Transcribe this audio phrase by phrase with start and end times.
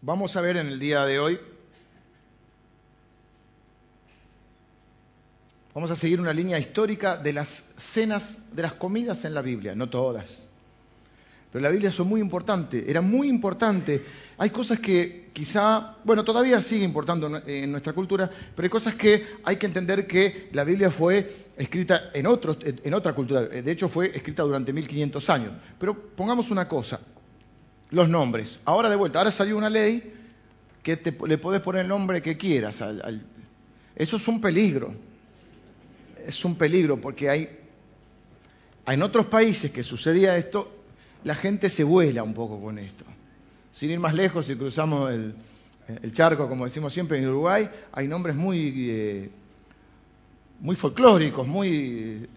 [0.00, 1.40] Vamos a ver en el día de hoy,
[5.74, 9.74] vamos a seguir una línea histórica de las cenas, de las comidas en la Biblia,
[9.74, 10.44] no todas.
[11.50, 14.04] Pero la Biblia son muy importantes, era muy importante.
[14.36, 19.26] Hay cosas que quizá, bueno, todavía sigue importando en nuestra cultura, pero hay cosas que
[19.42, 24.06] hay que entender que la Biblia fue escrita en, en otra cultura, de hecho fue
[24.16, 25.52] escrita durante 1500 años.
[25.76, 27.00] Pero pongamos una cosa,
[27.90, 28.58] los nombres.
[28.64, 30.14] Ahora de vuelta, ahora salió una ley
[30.82, 32.82] que le podés poner el nombre que quieras.
[33.96, 34.94] eso es un peligro.
[36.26, 37.48] Es un peligro porque hay,
[38.86, 40.70] en otros países que sucedía esto,
[41.24, 43.04] la gente se vuela un poco con esto.
[43.72, 45.34] Sin ir más lejos, si cruzamos el,
[46.12, 49.30] charco, como decimos siempre, en Uruguay, hay nombres muy, eh,
[50.60, 52.28] muy folclóricos, muy,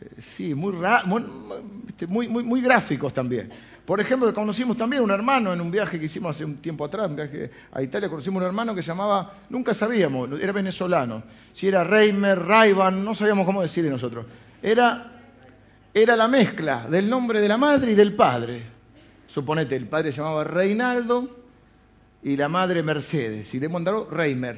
[0.00, 0.74] eh, sí, muy,
[2.08, 3.50] muy, muy, muy gráficos también.
[3.86, 7.08] Por ejemplo, conocimos también un hermano en un viaje que hicimos hace un tiempo atrás,
[7.08, 11.68] un viaje a Italia, conocimos un hermano que se llamaba, nunca sabíamos, era venezolano, si
[11.68, 14.26] era Reimer, Raivan, no sabíamos cómo decirle nosotros.
[14.60, 15.12] Era,
[15.94, 18.66] era la mezcla del nombre de la madre y del padre.
[19.28, 21.36] Suponete, el padre se llamaba Reinaldo
[22.24, 24.56] y la madre Mercedes, y le mandaron Reimer.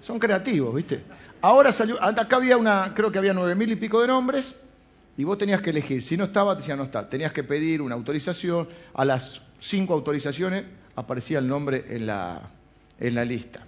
[0.00, 1.02] Son creativos, ¿viste?
[1.42, 4.54] Ahora salió, acá había una, creo que había nueve mil y pico de nombres,
[5.18, 6.00] y vos tenías que elegir.
[6.00, 7.08] Si no estaba, decía no está.
[7.08, 8.68] Tenías que pedir una autorización.
[8.94, 12.48] A las cinco autorizaciones aparecía el nombre en la,
[13.00, 13.66] en la lista.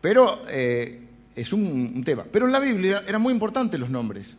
[0.00, 1.00] Pero eh,
[1.36, 2.24] es un, tema.
[2.30, 4.36] Pero en la Biblia eran muy importantes los nombres.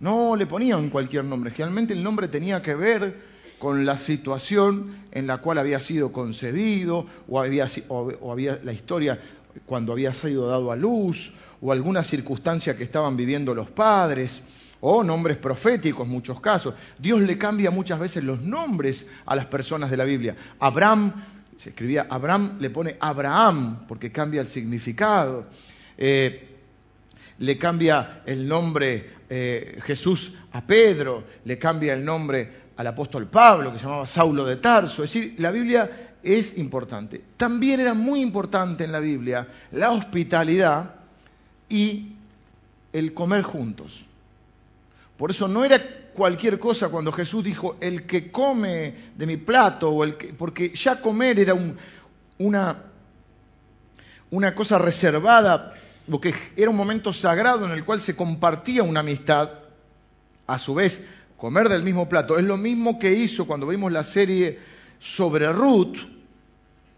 [0.00, 1.50] No le ponían cualquier nombre.
[1.50, 7.06] Generalmente el nombre tenía que ver con la situación en la cual había sido concebido
[7.28, 9.20] o había, o había la historia
[9.66, 11.30] cuando había sido dado a luz
[11.60, 14.40] o alguna circunstancia que estaban viviendo los padres
[14.86, 16.74] o nombres proféticos, muchos casos.
[16.98, 20.36] Dios le cambia muchas veces los nombres a las personas de la Biblia.
[20.60, 21.24] Abraham,
[21.56, 25.46] se escribía Abraham, le pone Abraham, porque cambia el significado.
[25.96, 26.48] Eh,
[27.38, 33.72] le cambia el nombre eh, Jesús a Pedro, le cambia el nombre al apóstol Pablo,
[33.72, 35.02] que se llamaba Saulo de Tarso.
[35.02, 35.90] Es decir, la Biblia
[36.22, 37.22] es importante.
[37.38, 40.96] También era muy importante en la Biblia la hospitalidad
[41.70, 42.16] y
[42.92, 44.04] el comer juntos.
[45.16, 45.80] Por eso no era
[46.12, 50.74] cualquier cosa cuando Jesús dijo, el que come de mi plato, o el que, porque
[50.74, 51.54] ya comer era
[52.38, 52.82] una,
[54.30, 55.74] una cosa reservada,
[56.10, 59.50] porque era un momento sagrado en el cual se compartía una amistad.
[60.46, 61.02] A su vez,
[61.38, 64.58] comer del mismo plato es lo mismo que hizo cuando vimos la serie
[64.98, 65.96] sobre Ruth,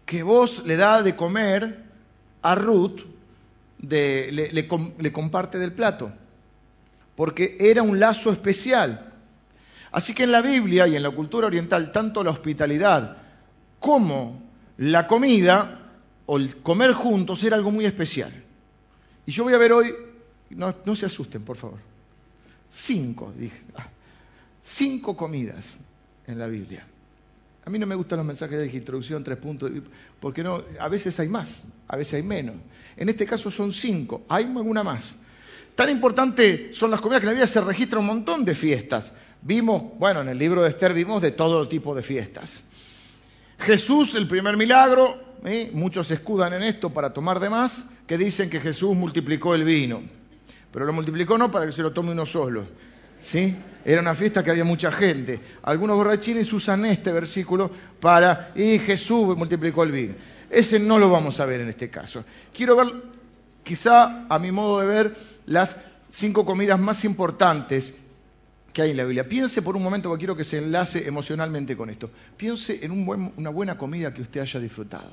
[0.05, 1.83] que vos le da de comer
[2.41, 3.01] a Ruth,
[3.79, 6.11] le comparte del plato
[7.17, 9.11] porque era un lazo especial.
[9.91, 13.17] Así que en la Biblia y en la cultura oriental, tanto la hospitalidad
[13.79, 14.43] como
[14.77, 15.93] la comida
[16.27, 18.31] o el comer juntos era algo muy especial.
[19.25, 19.95] Y yo voy a ver hoy,
[20.51, 21.79] no, se asusten, por favor,
[22.69, 23.87] cinco, dije, ah,
[24.61, 25.79] cinco comidas
[26.27, 26.85] en la Biblia.
[27.65, 29.71] A mí no me gustan los mensajes de introducción, tres puntos,
[30.19, 32.57] porque no, a veces hay más, a veces hay menos.
[32.95, 35.17] En este caso son cinco, hay alguna más.
[35.77, 39.11] Tan importante son las comidas que en la Biblia se registra un montón de fiestas.
[39.43, 42.63] Vimos, bueno, en el libro de Esther vimos de todo tipo de fiestas.
[43.59, 45.19] Jesús, el primer milagro,
[45.73, 49.65] muchos se escudan en esto para tomar de más, que dicen que Jesús multiplicó el
[49.65, 50.01] vino.
[50.73, 52.63] Pero lo multiplicó no para que se lo tome uno solo.
[53.19, 53.55] ¿sí?
[53.85, 55.39] Era una fiesta que había mucha gente.
[55.61, 60.15] Algunos borrachines usan este versículo para, y Jesús multiplicó el vino.
[60.49, 62.25] Ese no lo vamos a ver en este caso.
[62.51, 62.87] Quiero ver,
[63.67, 65.75] quizá a mi modo de ver, las
[66.09, 67.93] cinco comidas más importantes
[68.71, 69.27] que hay en la Biblia.
[69.27, 72.09] Piense por un momento, porque quiero que se enlace emocionalmente con esto.
[72.37, 72.91] Piense en
[73.35, 75.11] una buena comida que usted haya disfrutado.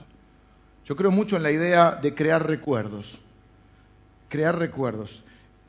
[0.86, 3.18] Yo creo mucho en la idea de crear recuerdos.
[4.28, 5.22] Crear recuerdos.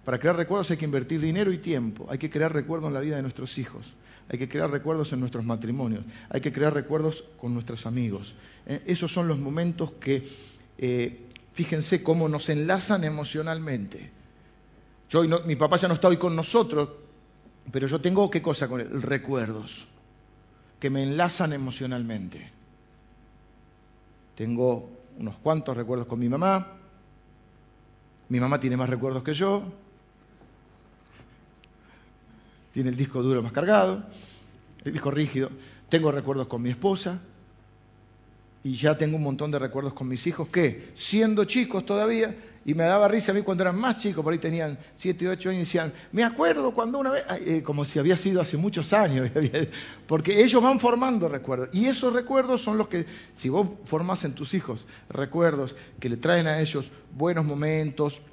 [0.03, 2.05] Para crear recuerdos hay que invertir dinero y tiempo.
[2.09, 3.95] Hay que crear recuerdos en la vida de nuestros hijos.
[4.29, 6.03] Hay que crear recuerdos en nuestros matrimonios.
[6.29, 8.35] Hay que crear recuerdos con nuestros amigos.
[8.67, 10.27] Eh, esos son los momentos que,
[10.77, 11.25] eh,
[11.55, 14.11] fíjense cómo nos enlazan emocionalmente
[15.45, 16.89] mi papá ya no está hoy con nosotros,
[17.71, 19.01] pero yo tengo qué cosa con él?
[19.01, 19.87] Recuerdos
[20.79, 22.51] que me enlazan emocionalmente.
[24.35, 26.67] Tengo unos cuantos recuerdos con mi mamá.
[28.29, 29.63] Mi mamá tiene más recuerdos que yo.
[32.73, 34.03] Tiene el disco duro más cargado,
[34.83, 35.49] el disco rígido.
[35.87, 37.19] Tengo recuerdos con mi esposa.
[38.65, 42.35] Y ya tengo un montón de recuerdos con mis hijos que, siendo chicos todavía,
[42.67, 45.49] Y me daba risa a mí cuando eran más chicos, por ahí tenían 7, 8
[45.49, 48.91] años, y decían, me acuerdo cuando una vez, eh, como si había sido hace muchos
[48.91, 49.29] años,
[50.07, 51.69] porque ellos van formando recuerdos.
[51.73, 53.05] Y esos recuerdos son los que,
[53.37, 58.23] si vos formás en tus hijos recuerdos que le traen a ellos buenos momentos,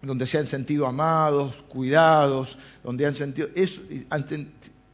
[0.00, 3.82] donde se han sentido amados, cuidados, donde han sentido eso,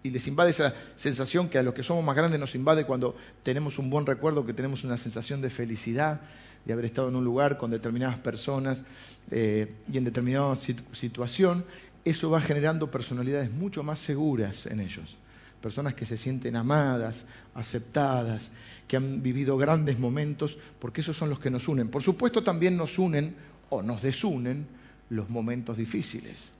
[0.02, 3.14] y les invade esa sensación que a los que somos más grandes nos invade cuando
[3.42, 6.20] tenemos un buen recuerdo, que tenemos una sensación de felicidad,
[6.64, 8.82] de haber estado en un lugar con determinadas personas
[9.30, 11.64] eh, y en determinada situación,
[12.04, 15.16] eso va generando personalidades mucho más seguras en ellos.
[15.60, 18.50] Personas que se sienten amadas, aceptadas,
[18.88, 21.88] que han vivido grandes momentos, porque esos son los que nos unen.
[21.88, 23.36] Por supuesto también nos unen
[23.70, 24.66] o nos desunen
[25.10, 26.50] los momentos difíciles.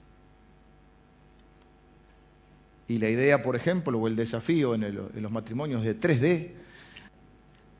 [2.87, 6.51] Y la idea, por ejemplo, o el desafío en, en los matrimonios de 3D,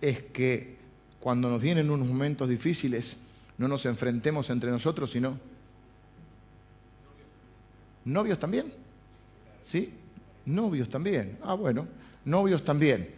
[0.02, 0.76] es que
[1.20, 3.16] cuando nos vienen unos momentos difíciles,
[3.58, 5.40] no nos enfrentemos entre nosotros, sino
[8.06, 8.74] novios también.
[9.64, 9.94] ¿Sí?
[10.46, 11.38] Novios también.
[11.42, 11.88] Ah, bueno,
[12.26, 13.10] novios también.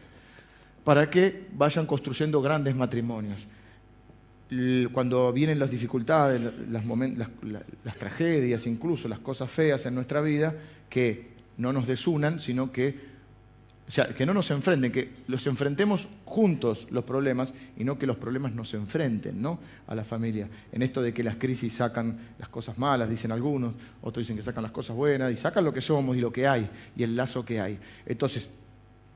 [0.83, 3.47] Para que vayan construyendo grandes matrimonios.
[4.93, 6.39] Cuando vienen las dificultades,
[6.69, 6.85] las,
[7.83, 10.53] las tragedias, incluso las cosas feas en nuestra vida,
[10.87, 13.15] que no nos desunan, sino que
[13.87, 18.07] o sea, que no nos enfrenten, que los enfrentemos juntos los problemas y no que
[18.07, 19.59] los problemas nos enfrenten ¿no?
[19.85, 20.49] a la familia.
[20.71, 24.41] En esto de que las crisis sacan las cosas malas, dicen algunos, otros dicen que
[24.41, 27.15] sacan las cosas buenas y sacan lo que somos y lo que hay y el
[27.15, 27.77] lazo que hay.
[28.07, 28.47] Entonces,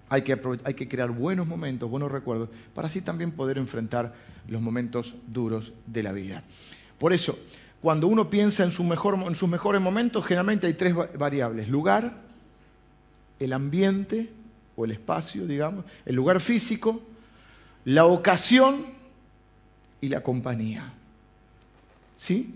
[0.07, 4.13] hay que, hay que crear buenos momentos, buenos recuerdos, para así también poder enfrentar
[4.47, 6.43] los momentos duros de la vida.
[6.99, 7.39] Por eso,
[7.81, 11.69] cuando uno piensa en, su mejor, en sus mejores momentos, generalmente hay tres variables.
[11.69, 12.28] Lugar,
[13.39, 14.29] el ambiente
[14.75, 17.01] o el espacio, digamos, el lugar físico,
[17.85, 18.85] la ocasión
[20.01, 20.93] y la compañía.
[22.17, 22.55] ¿Sí?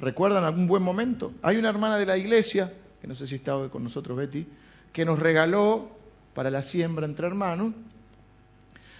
[0.00, 1.32] ¿Recuerdan algún buen momento?
[1.42, 4.46] Hay una hermana de la iglesia, que no sé si estaba con nosotros Betty,
[4.92, 5.90] que nos regaló
[6.34, 7.74] para la siembra entre hermanos,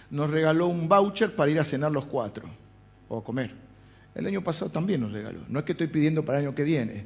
[0.09, 2.49] nos regaló un voucher para ir a cenar los cuatro
[3.07, 3.51] o a comer.
[4.15, 5.39] El año pasado también nos regaló.
[5.47, 7.05] No es que estoy pidiendo para el año que viene.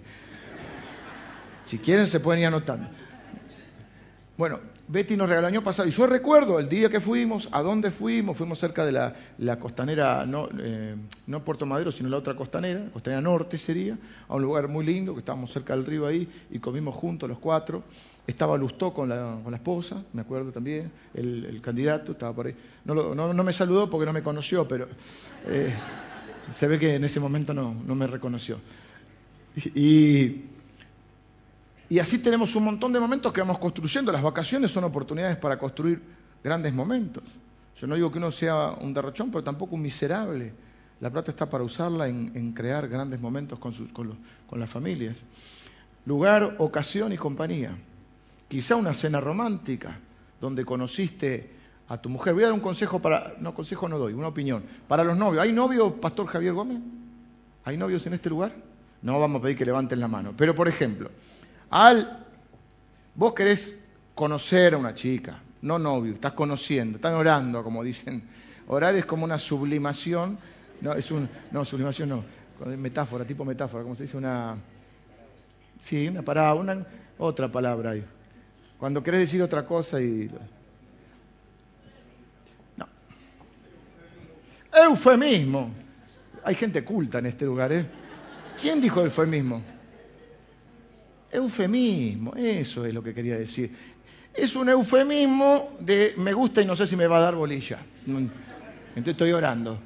[1.65, 2.89] Si quieren se pueden ir anotando.
[4.35, 7.61] Bueno, Betty nos regaló el año pasado, y yo recuerdo el día que fuimos, a
[7.61, 10.95] dónde fuimos, fuimos cerca de la, costanera, no, eh,
[11.27, 13.95] no Puerto Madero, sino la otra costanera, costanera norte sería,
[14.27, 17.37] a un lugar muy lindo, que estábamos cerca del río ahí, y comimos juntos los
[17.37, 17.83] cuatro.
[18.25, 22.55] Estaba Lustó con la, con la esposa, me acuerdo también, el, candidato estaba por ahí.
[22.85, 24.87] No, me saludó porque no me conoció, pero
[25.45, 25.73] eh,
[26.51, 28.57] se ve que en ese momento no, me reconoció.
[29.75, 30.53] y
[31.99, 34.11] así tenemos un montón de momentos que vamos construyendo.
[34.11, 36.01] Las vacaciones son oportunidades para construir
[36.43, 37.23] grandes momentos.
[37.79, 40.53] Yo no digo que uno sea un derrochón, pero tampoco un miserable.
[40.99, 45.17] La plata está para usarla en, crear grandes momentos con, con las familias.
[46.05, 47.77] Lugar, ocasión y compañía.
[48.47, 49.99] Quizá una cena romántica
[50.39, 51.49] donde conociste
[51.87, 52.33] a tu mujer.
[52.33, 54.63] Voy a dar un consejo para, no consejo no doy, una opinión.
[54.87, 56.79] Para los novios, ¿hay novios, Pastor Javier Gómez?
[57.65, 58.53] ¿Hay novios en este lugar?
[59.01, 60.33] No vamos a pedir que levanten la mano.
[60.35, 61.09] Pero, por ejemplo,
[61.73, 62.23] al,
[63.15, 63.75] vos querés
[64.13, 68.21] conocer a una chica, no novio, estás conociendo, están orando, como dicen.
[68.67, 70.37] Orar es como una sublimación,
[70.81, 72.23] no, es un, no, sublimación no,
[72.77, 74.55] metáfora, tipo metáfora, como se dice una,
[75.81, 76.85] sí, una palabra, una,
[77.17, 78.05] otra palabra ahí.
[78.77, 80.29] Cuando querés decir otra cosa y...
[82.77, 82.87] No.
[84.71, 85.73] Eufemismo.
[86.43, 87.85] Hay gente culta en este lugar, ¿eh?
[88.61, 89.72] ¿Quién dijo eufemismo?
[91.33, 93.75] Eufemismo, eso es lo que quería decir.
[94.33, 97.79] Es un eufemismo de me gusta y no sé si me va a dar bolilla.
[98.05, 99.79] Entonces estoy orando.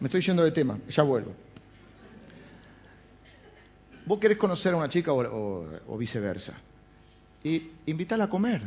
[0.00, 1.34] Me estoy yendo de tema, ya vuelvo.
[4.06, 6.54] Vos querés conocer a una chica o, viceversa.
[7.44, 8.62] Y invítala a comer.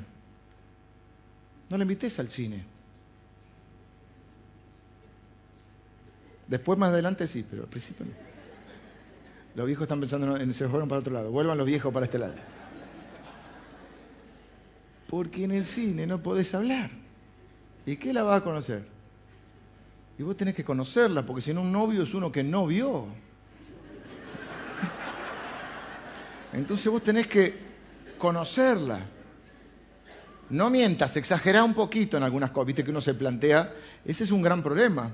[1.70, 2.64] No la invites al cine.
[6.48, 8.33] Después más adelante sí, pero al principio no.
[9.56, 11.30] Los viejos están pensando en se fueron para otro lado.
[11.32, 12.34] Vuelvan los viejos para este lado.
[15.08, 16.90] Porque en el cine no podés hablar.
[17.86, 18.84] ¿Y qué la vas a conocer?
[20.18, 23.08] Y vos tenés que conocerla, porque si no un novio es uno que no vio.
[26.54, 27.54] Entonces vos tenés que
[28.18, 29.00] conocerla.
[30.50, 33.72] No mientas, exagera un poquito en algunas cosas, viste que uno se plantea,
[34.06, 35.12] ese es un gran problema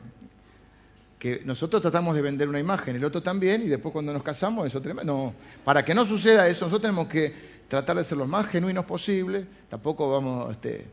[1.20, 4.66] que nosotros tratamos de vender una imagen, el otro también, y después cuando nos casamos
[4.66, 5.14] eso tremendo.
[5.14, 5.34] No,
[5.66, 9.46] para que no suceda eso, nosotros tenemos que tratar de ser lo más genuinos posible,
[9.70, 10.88] tampoco vamos este,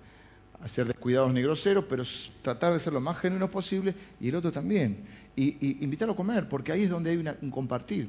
[0.66, 2.02] ser descuidados ni groseros, pero
[2.42, 5.04] tratar de ser lo más genuino posible y el otro también.
[5.36, 8.08] Y, invitarlo a comer, porque ahí es donde hay un compartir.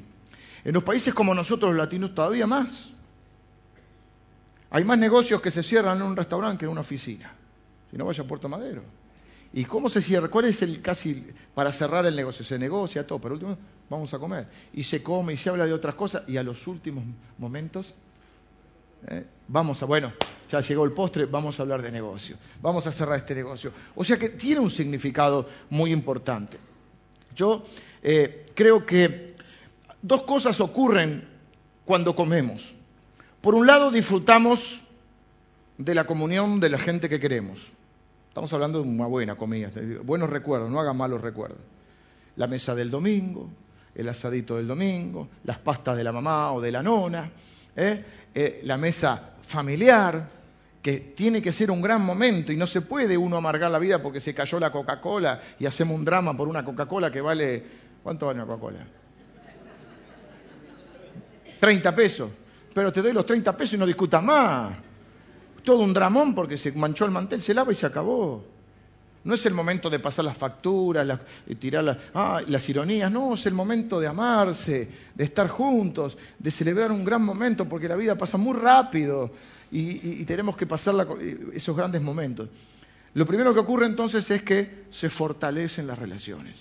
[0.64, 2.90] En los países como nosotros los latinos todavía más.
[4.72, 7.32] Hay más negocios que se cierran en un restaurante que en una oficina.
[7.92, 8.82] Si no, vaya a Puerto Madero.
[9.54, 10.28] ¿Y cómo se cierra?
[10.28, 11.26] ¿Cuál es el casi
[11.56, 12.44] para cerrar el negocio?
[12.44, 13.58] Se negocia todo, pero último
[13.90, 14.48] vamos a comer.
[14.74, 17.04] Y se come y se habla de otras cosas y a los últimos
[17.38, 17.96] momentos
[19.08, 20.12] eh, vamos a, bueno,
[20.50, 22.38] ya llegó el postre, vamos a hablar de negocio.
[22.62, 23.72] Vamos a cerrar este negocio.
[23.96, 26.58] O sea que tiene un significado muy importante.
[27.36, 27.64] Yo
[28.02, 29.36] eh, creo que
[30.02, 31.28] dos cosas ocurren
[31.86, 32.74] cuando comemos.
[33.42, 34.82] Por un lado, disfrutamos
[35.78, 37.60] de la comunión de la gente que queremos.
[38.38, 39.72] Estamos hablando de una buena comida,
[40.04, 41.58] buenos recuerdos, no hagan malos recuerdos.
[42.36, 43.50] La mesa del domingo,
[43.96, 47.32] el asadito del domingo, las pastas de la mamá o de la nona,
[47.76, 48.06] ¿eh?
[48.36, 50.30] Eh, la mesa familiar,
[50.84, 54.04] que tiene que ser un gran momento y no se puede uno amargar la vida
[54.04, 57.64] porque se cayó la Coca-Cola y hacemos un drama por una Coca-Cola que vale,
[58.04, 58.86] ¿cuánto vale una Coca-Cola?
[61.60, 62.30] 30 pesos
[62.78, 64.72] pero te doy los 30 pesos y no discutas más.
[65.68, 68.42] Todo un dramón porque se manchó el mantel, se lava y se acabó.
[69.26, 71.20] No es el momento de pasar las facturas,
[71.60, 76.90] tirar ah, las ironías, no, es el momento de amarse, de estar juntos, de celebrar
[76.90, 79.30] un gran momento, porque la vida pasa muy rápido
[79.70, 80.96] y, tenemos que pasar
[81.52, 82.48] esos grandes momentos.
[83.14, 86.60] Lo primero que ocurre entonces es que se fortalecen las relaciones.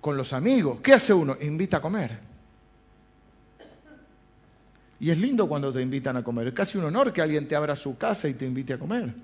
[0.00, 1.36] Con los amigos, ¿qué hace uno?
[1.40, 2.35] Invita a comer.
[4.98, 6.48] Y es lindo cuando te invitan a comer.
[6.48, 9.14] Es casi un honor que alguien te abra su casa y te invite a comer.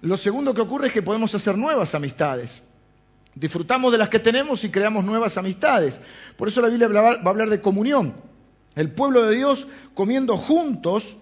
[0.00, 2.62] Lo segundo que ocurre es que podemos hacer nuevas amistades.
[3.34, 6.00] Disfrutamos de las que tenemos y creamos nuevas amistades.
[6.36, 8.14] Por eso la Biblia va a hablar de comunión.
[8.74, 11.16] El pueblo de Dios comiendo juntos,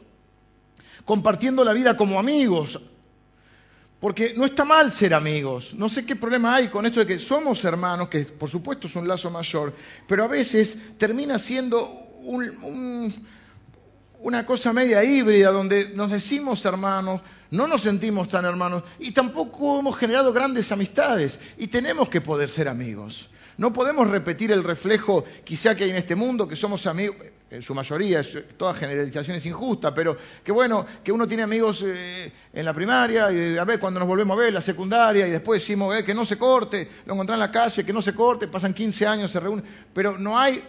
[1.04, 2.80] compartiendo la vida como amigos.
[4.00, 5.74] Porque no está mal ser amigos.
[5.74, 8.96] No sé qué problema hay con esto de que somos hermanos, que por supuesto es
[8.96, 9.74] un lazo mayor,
[10.08, 11.86] pero a veces termina siendo
[12.22, 13.12] un
[14.22, 19.78] una cosa media híbrida donde nos decimos hermanos, no nos sentimos tan hermanos y tampoco
[19.78, 23.30] hemos generado grandes amistades y tenemos que poder ser amigos.
[23.56, 27.16] No podemos repetir el reflejo quizá que hay en este mundo, que somos amigos,
[27.50, 28.22] en su mayoría,
[28.56, 33.30] toda generalización es injusta, pero que bueno, que uno tiene amigos eh, en la primaria,
[33.32, 36.14] y a ver cuando nos volvemos a ver, la secundaria, y después decimos eh, que
[36.14, 39.30] no se corte, lo encontramos en la calle, que no se corte, pasan 15 años,
[39.32, 40.64] se reúnen, pero no hay,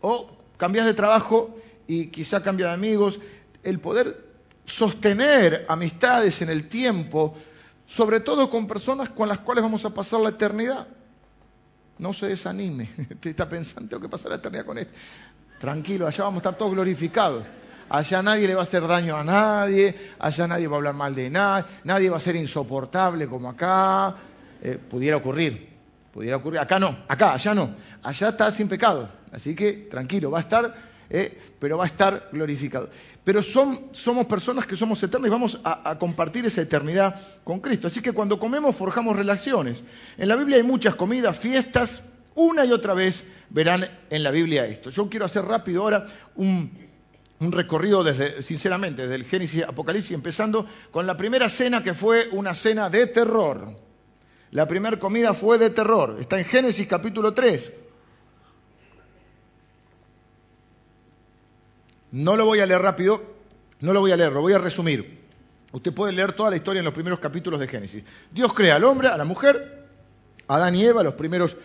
[0.00, 1.56] o cambias de trabajo
[1.86, 3.18] y quizá cambia de amigos,
[3.62, 4.24] el poder
[4.64, 7.36] sostener amistades en el tiempo,
[7.86, 10.86] sobre todo con personas con las cuales vamos a pasar la eternidad.
[11.98, 14.94] No se desanime, te está pensando, tengo que pasar la eternidad con este.
[15.60, 17.44] Tranquilo, allá vamos a estar todos glorificados.
[17.88, 21.14] Allá nadie le va a hacer daño a nadie, allá nadie va a hablar mal
[21.14, 24.14] de nadie, nadie va a ser insoportable como acá.
[24.62, 25.68] Eh, pudiera ocurrir,
[26.12, 26.60] pudiera ocurrir.
[26.60, 27.74] Acá no, acá, allá no.
[28.02, 29.08] Allá está sin pecado.
[29.30, 30.74] Así que tranquilo, va a estar
[31.10, 31.38] ¿eh?
[31.58, 32.90] pero va a estar glorificado.
[33.24, 37.86] Pero somos personas que somos eternas y vamos a, compartir esa eternidad con Cristo.
[37.86, 39.82] Así que cuando comemos forjamos relaciones.
[40.18, 44.66] En la Biblia hay muchas comidas, fiestas, una y otra vez verán en la Biblia
[44.66, 44.90] esto.
[44.90, 46.06] Yo quiero hacer rápido ahora
[46.36, 46.70] un,
[47.40, 52.28] un recorrido desde, sinceramente, desde el Génesis Apocalipsis, empezando con la primera cena que fue
[52.32, 53.76] una cena de terror.
[54.50, 56.16] La primera comida fue de terror.
[56.20, 57.72] Está en Génesis capítulo 3.
[62.14, 63.20] No lo voy a leer rápido,
[63.80, 65.18] no lo voy a leer, lo voy a resumir.
[65.72, 68.04] Usted puede leer toda la historia en los primeros capítulos de Génesis.
[68.30, 69.84] Dios crea al hombre, a la mujer,
[70.46, 71.56] a Adán y Eva, los primeros,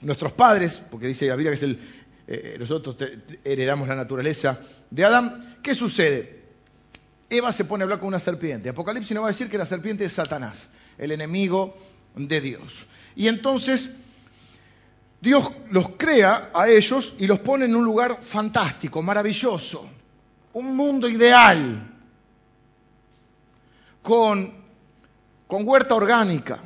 [0.00, 1.78] nuestros padres, porque dice la Biblia que es el,
[2.26, 2.96] eh, nosotros
[3.44, 5.58] heredamos la naturaleza de Adán.
[5.62, 6.44] ¿Qué sucede?
[7.28, 8.70] Eva se pone a hablar con una serpiente.
[8.70, 11.76] Apocalipsis nos va a decir que la serpiente es Satanás, el enemigo
[12.16, 12.86] de Dios.
[13.14, 13.90] Y entonces
[15.24, 19.88] Dios los crea a ellos y los pone en un lugar fantástico, maravilloso,
[20.52, 21.82] un mundo ideal,
[24.02, 24.52] con,
[25.46, 26.60] con huerta orgánica,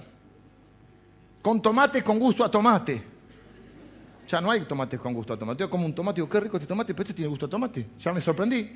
[1.41, 3.01] con tomate con gusto a tomate.
[4.27, 5.61] Ya no hay tomates con gusto a tomate.
[5.61, 7.87] Yo como un tomate, qué rico este tomate, pero este tiene gusto a tomate.
[8.01, 8.69] Ya me sorprendí.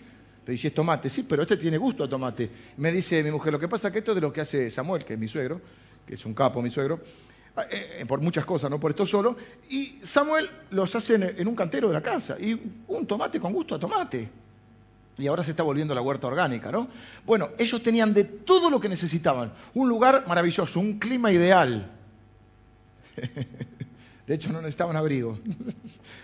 [0.44, 2.48] Pero si es tomate, sí, pero este tiene gusto a tomate.
[2.76, 4.70] Me dice mi mujer, lo que pasa es que esto es de lo que hace
[4.70, 5.60] Samuel, que es mi suegro,
[6.06, 7.00] que es un capo mi suegro,
[7.56, 9.36] eh, eh, por muchas cosas, no por esto solo,
[9.68, 13.74] y Samuel los hace en, un cantero de la casa, y un tomate con gusto
[13.74, 14.28] a tomate.
[15.18, 16.88] Y ahora se está volviendo la huerta orgánica, ¿no?
[17.26, 19.52] Bueno, ellos tenían de todo lo que necesitaban.
[19.74, 21.90] Un lugar maravilloso, un clima ideal.
[24.26, 25.38] De hecho, no necesitaban abrigo.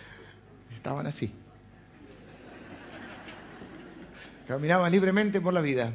[0.75, 1.31] Estaban así.
[4.49, 5.93] caminaban libremente por la vida.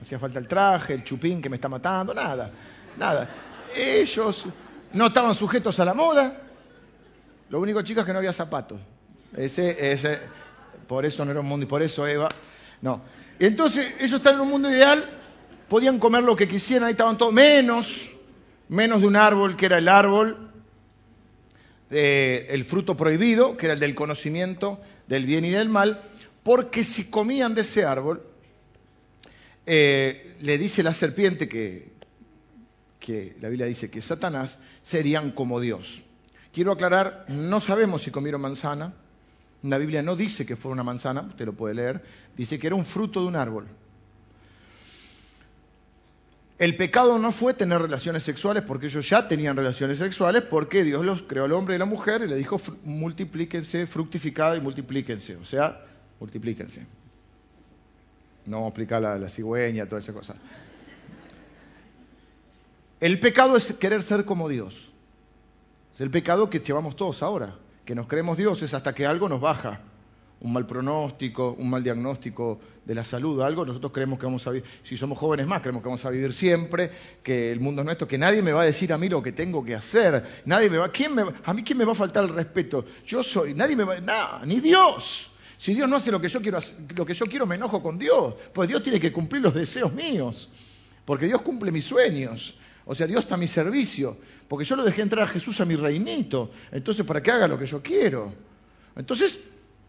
[0.00, 2.50] Hacía falta el traje, el chupín que me está matando, nada,
[2.96, 3.28] nada.
[3.76, 4.44] Ellos
[4.92, 6.40] no estaban sujetos a la moda.
[7.48, 8.80] Lo único, chicas, que no había zapatos.
[9.36, 10.20] Ese, ese,
[10.86, 12.28] por eso no era un mundo y por eso Eva.
[12.80, 13.02] No.
[13.38, 15.08] Entonces, ellos están en un mundo ideal,
[15.68, 18.16] podían comer lo que quisieran, ahí estaban todos, menos,
[18.68, 20.52] menos de un árbol que era el árbol,
[21.90, 26.00] el fruto prohibido, que era el del conocimiento del bien y del mal,
[26.42, 28.22] porque si comían de ese árbol,
[29.66, 31.92] eh, le dice la serpiente que,
[33.02, 36.02] que la Biblia dice que Satanás serían como Dios.
[36.52, 38.94] Quiero aclarar, no sabemos si comieron manzana,
[39.62, 42.02] la Biblia no dice que fue una manzana, usted lo puede leer,
[42.36, 43.66] dice que era un fruto de un árbol.
[46.58, 51.04] El pecado no fue tener relaciones sexuales porque ellos ya tenían relaciones sexuales porque Dios
[51.04, 55.44] los creó al hombre y la mujer y le dijo multiplíquense, fructificad y multiplíquense, o
[55.44, 55.84] sea,
[56.20, 56.86] multiplíquense.
[58.46, 60.36] No vamos a explicar la, la cigüeña, toda esa cosa.
[63.02, 64.92] El pecado es querer ser como Dios.
[65.92, 69.40] Es el pecado que llevamos todos ahora que nos creemos dioses hasta que algo nos
[69.40, 69.80] baja,
[70.40, 74.52] un mal pronóstico, un mal diagnóstico de la salud, algo, nosotros creemos que vamos a
[74.52, 76.92] vivir, si somos jóvenes más, creemos que vamos a vivir siempre,
[77.24, 79.32] que el mundo es nuestro, que nadie me va a decir a mí lo que
[79.32, 82.22] tengo que hacer, nadie me va, ¿quién me, a mí quién me va a faltar
[82.22, 85.28] el respeto, yo soy, nadie me va, nada, ni Dios.
[85.58, 86.60] Si Dios no hace lo que yo quiero,
[86.94, 89.92] lo que yo quiero me enojo con Dios, pues Dios tiene que cumplir los deseos
[89.92, 90.48] míos,
[91.04, 92.56] porque Dios cumple mis sueños.
[92.84, 94.16] O sea, Dios está a mi servicio,
[94.48, 97.58] porque yo lo dejé entrar a Jesús a mi reinito, entonces para que haga lo
[97.58, 98.32] que yo quiero.
[98.96, 99.38] Entonces,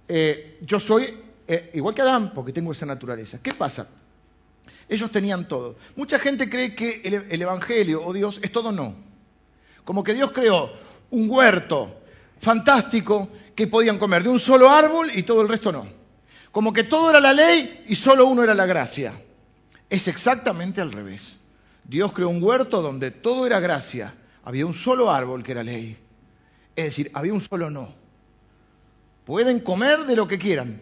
[0.07, 3.39] eh, yo soy eh, igual que Adán, porque tengo esa naturaleza.
[3.41, 3.87] ¿Qué pasa?
[4.87, 5.75] Ellos tenían todo.
[5.95, 8.95] Mucha gente cree que el, el Evangelio o Dios es todo no.
[9.83, 10.71] Como que Dios creó
[11.09, 12.01] un huerto
[12.39, 15.87] fantástico que podían comer de un solo árbol y todo el resto no.
[16.51, 19.13] Como que todo era la ley y solo uno era la gracia.
[19.89, 21.37] Es exactamente al revés.
[21.83, 24.13] Dios creó un huerto donde todo era gracia.
[24.43, 25.97] Había un solo árbol que era ley.
[26.75, 27.93] Es decir, había un solo no.
[29.25, 30.81] Pueden comer de lo que quieran.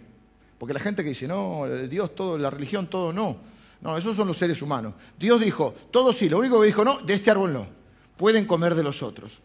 [0.58, 3.38] Porque la gente que dice, no, Dios todo, la religión todo no.
[3.81, 4.93] No, esos son los seres humanos.
[5.17, 7.67] Dios dijo, todo sí, lo único que dijo no, de este árbol no.
[8.17, 9.39] Pueden comer de los otros.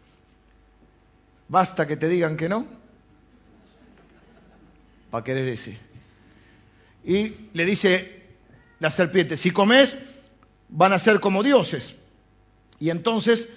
[1.48, 2.66] Basta que te digan que no
[5.10, 5.78] para querer ese.
[7.04, 8.24] Y le dice
[8.80, 9.96] la serpiente, si comes,
[10.68, 11.94] van a ser como dioses.
[12.78, 13.48] Y entonces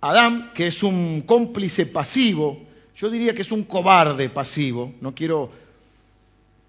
[0.00, 2.60] Adán, que es un cómplice pasivo,
[2.94, 5.50] yo diría que es un cobarde pasivo, no quiero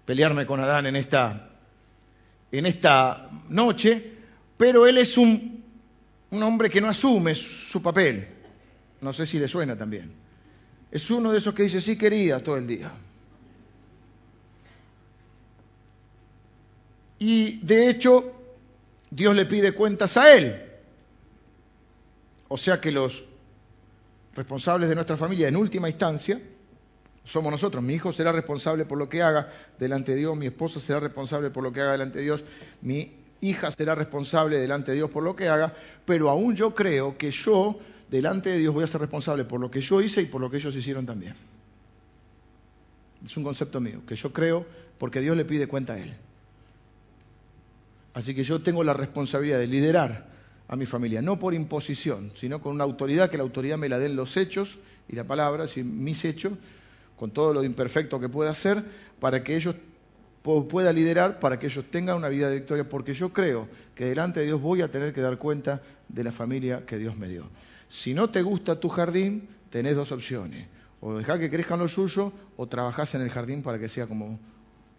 [0.04, 1.50] pelearme con Adán en esta,
[2.50, 4.14] en esta noche,
[4.56, 5.62] pero él es un,
[6.30, 8.26] un hombre que no asume su papel.
[9.00, 10.12] No sé si le suena también.
[10.90, 12.90] Es uno de esos que dice, sí quería todo el día.
[17.20, 18.39] Y de hecho,
[19.10, 20.62] Dios le pide cuentas a él.
[22.48, 23.24] O sea que los
[24.34, 26.40] responsables de nuestra familia, en última instancia,
[27.24, 27.82] somos nosotros.
[27.82, 31.50] Mi hijo será responsable por lo que haga delante de Dios, mi esposa será responsable
[31.50, 32.44] por lo que haga delante de Dios,
[32.82, 35.72] mi hija será responsable delante de Dios por lo que haga,
[36.04, 37.78] pero aún yo creo que yo
[38.10, 40.50] delante de Dios voy a ser responsable por lo que yo hice y por lo
[40.50, 41.34] que ellos hicieron también.
[43.24, 44.66] Es un concepto mío, que yo creo
[44.98, 46.14] porque Dios le pide cuenta a Él.
[48.14, 50.28] Así que yo tengo la responsabilidad de liderar
[50.68, 53.98] a mi familia, no por imposición, sino con una autoridad, que la autoridad me la
[53.98, 56.52] den los hechos y la palabra, mis hechos,
[57.16, 58.84] con todo lo imperfecto que pueda ser,
[59.18, 59.74] para que ellos
[60.42, 64.40] pueda liderar, para que ellos tengan una vida de victoria, porque yo creo que delante
[64.40, 67.48] de Dios voy a tener que dar cuenta de la familia que Dios me dio.
[67.88, 70.68] Si no te gusta tu jardín, tenés dos opciones.
[71.00, 74.38] O dejar que crezcan los suyos, o trabajás en el jardín para que sea como,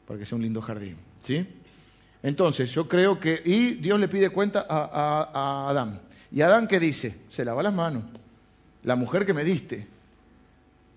[0.06, 0.98] para que sea un lindo jardín.
[1.24, 1.48] ¿Sí?
[2.24, 6.02] Entonces, yo creo que, y Dios le pide cuenta a, Adán.
[6.32, 7.22] ¿Y Adán qué dice?
[7.30, 8.04] Se lava las manos.
[8.84, 9.88] La mujer que me diste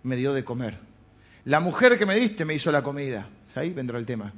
[0.03, 0.79] me dio de comer.
[1.45, 3.29] La mujer que me diste me hizo la comida.
[3.55, 4.33] Ahí vendrá el tema.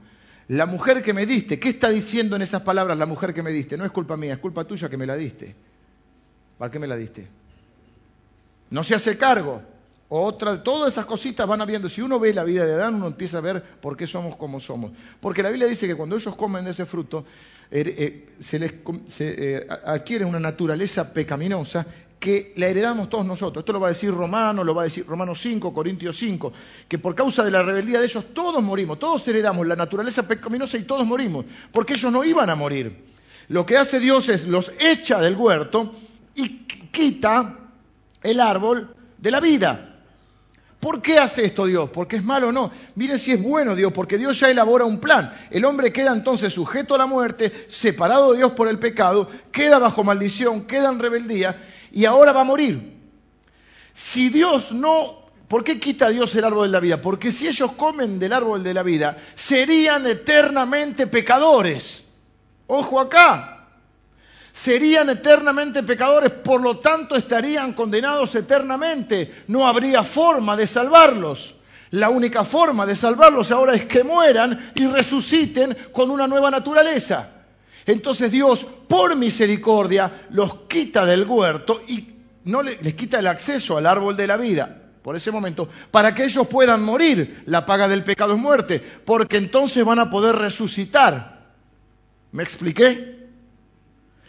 [0.48, 3.50] La mujer que me diste, ¿qué está diciendo en esas palabras la mujer que me
[3.50, 3.76] diste?
[3.76, 5.54] No es culpa mía, es culpa tuya que me la diste.
[6.56, 7.26] ¿Para qué me la diste?
[8.70, 9.62] No se hace cargo.
[10.08, 11.88] Otra, todas esas cositas van habiendo.
[11.88, 14.60] Si uno ve la vida de Adán, uno empieza a ver por qué somos como
[14.60, 14.92] somos.
[15.20, 17.24] Porque la Biblia dice que cuando ellos comen de ese fruto,
[17.70, 18.72] er, eh, se les
[19.18, 21.84] eh, adquiere una naturaleza pecaminosa
[22.20, 23.62] que la heredamos todos nosotros.
[23.62, 26.52] Esto lo va a decir Romano, lo va a decir Romanos 5, Corintios 5,
[26.86, 30.78] que por causa de la rebeldía de ellos todos morimos, todos heredamos la naturaleza pecaminosa
[30.78, 33.04] y todos morimos, porque ellos no iban a morir.
[33.48, 35.94] Lo que hace Dios es los echa del huerto
[36.36, 37.58] y quita
[38.22, 39.95] el árbol de la vida
[40.80, 41.90] ¿Por qué hace esto Dios?
[41.90, 42.70] ¿Porque es malo o no?
[42.94, 45.32] Miren si es bueno Dios, porque Dios ya elabora un plan.
[45.50, 49.78] El hombre queda entonces sujeto a la muerte, separado de Dios por el pecado, queda
[49.78, 51.56] bajo maldición, queda en rebeldía
[51.90, 52.94] y ahora va a morir.
[53.92, 55.24] Si Dios no...
[55.48, 57.00] ¿Por qué quita Dios el árbol de la vida?
[57.00, 62.02] Porque si ellos comen del árbol de la vida, serían eternamente pecadores.
[62.66, 63.55] Ojo acá,
[64.56, 69.44] serían eternamente pecadores, por lo tanto estarían condenados eternamente.
[69.48, 71.54] No habría forma de salvarlos.
[71.90, 77.28] La única forma de salvarlos ahora es que mueran y resuciten con una nueva naturaleza.
[77.84, 82.08] Entonces Dios, por misericordia, los quita del huerto y
[82.44, 86.24] no les quita el acceso al árbol de la vida por ese momento, para que
[86.24, 87.42] ellos puedan morir.
[87.44, 91.52] La paga del pecado es muerte, porque entonces van a poder resucitar.
[92.32, 93.25] ¿Me expliqué?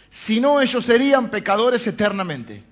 [0.10, 2.64] Si no, ellos serían pecadores eternamente.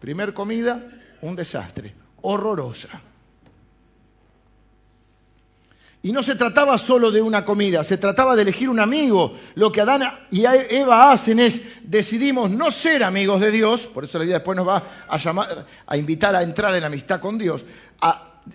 [0.00, 0.82] Primer comida,
[1.20, 3.00] un desastre, horrorosa.
[6.04, 9.38] Y no se trataba solo de una comida, se trataba de elegir un amigo.
[9.54, 14.18] Lo que Adán y Eva hacen es, decidimos no ser amigos de Dios, por eso
[14.18, 17.64] la vida después nos va a, llamar, a invitar a entrar en amistad con Dios.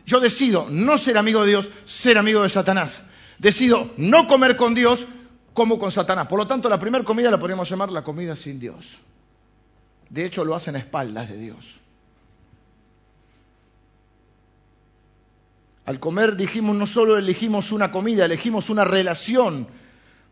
[0.05, 3.03] yo decido no ser amigo de Dios, ser amigo de Satanás.
[3.37, 5.07] Decido no comer con Dios,
[5.57, 6.27] como con Satanás.
[6.27, 8.99] Por lo tanto, la primera comida la podríamos llamar la comida sin Dios.
[10.07, 11.79] De hecho, lo hacen a espaldas de Dios.
[15.85, 19.67] Al comer dijimos, no solo elegimos una comida, elegimos una relación.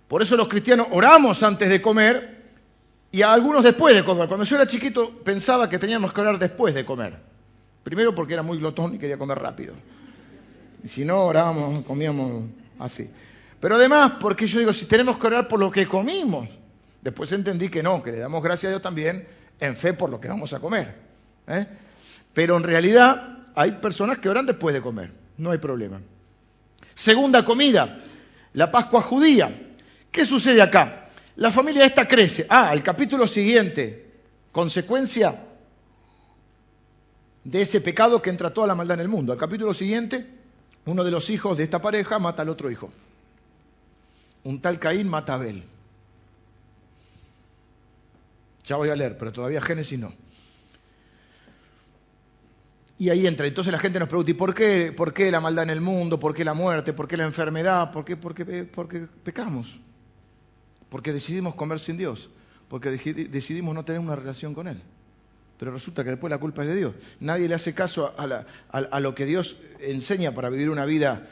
[0.07, 2.43] Por eso los cristianos oramos antes de comer
[3.11, 4.27] y a algunos después de comer.
[4.27, 7.17] Cuando yo era chiquito pensaba que teníamos que orar después de comer.
[7.83, 9.73] Primero porque era muy glotón y quería comer rápido.
[10.83, 12.43] Y si no, orábamos, comíamos
[12.77, 13.09] así.
[13.65, 16.47] Pero además, porque yo digo, si tenemos que orar por lo que comimos,
[17.01, 19.28] después entendí que no, que le damos gracias a Dios también
[19.60, 20.93] en fe por lo que vamos a comer.
[21.47, 21.65] ¿eh?
[22.32, 25.99] Pero en realidad hay personas que oran después de comer, no hay problema.
[26.93, 28.01] Segunda comida,
[28.54, 29.71] la Pascua judía.
[30.12, 31.08] ¿Qué sucede acá?
[31.38, 32.45] La familia esta crece.
[32.47, 34.12] Ah, el capítulo siguiente,
[34.51, 35.43] consecuencia
[37.43, 39.34] de ese pecado que entra toda la maldad en el mundo.
[39.34, 40.23] Al capítulo siguiente,
[40.86, 42.91] uno de los hijos de esta pareja mata al otro hijo
[44.45, 45.63] un tal Caín mata a Abel.
[48.63, 50.13] Ya voy a leer, pero todavía Génesis no.
[52.97, 53.47] Y ahí entra.
[53.47, 56.19] Entonces la gente nos pregunta, ¿y por qué, por qué la maldad en el mundo?
[56.19, 56.93] ¿Por qué la muerte?
[56.93, 57.91] ¿Por qué la enfermedad?
[57.91, 59.79] ¿Por qué, por qué, pecamos?
[60.89, 62.29] Porque decidimos comer sin Dios.
[62.69, 64.81] Porque decidimos no tener una relación con Él.
[65.58, 66.95] Pero resulta que después la culpa es de Dios.
[67.19, 71.27] Nadie le hace caso a lo que Dios enseña para vivir una vida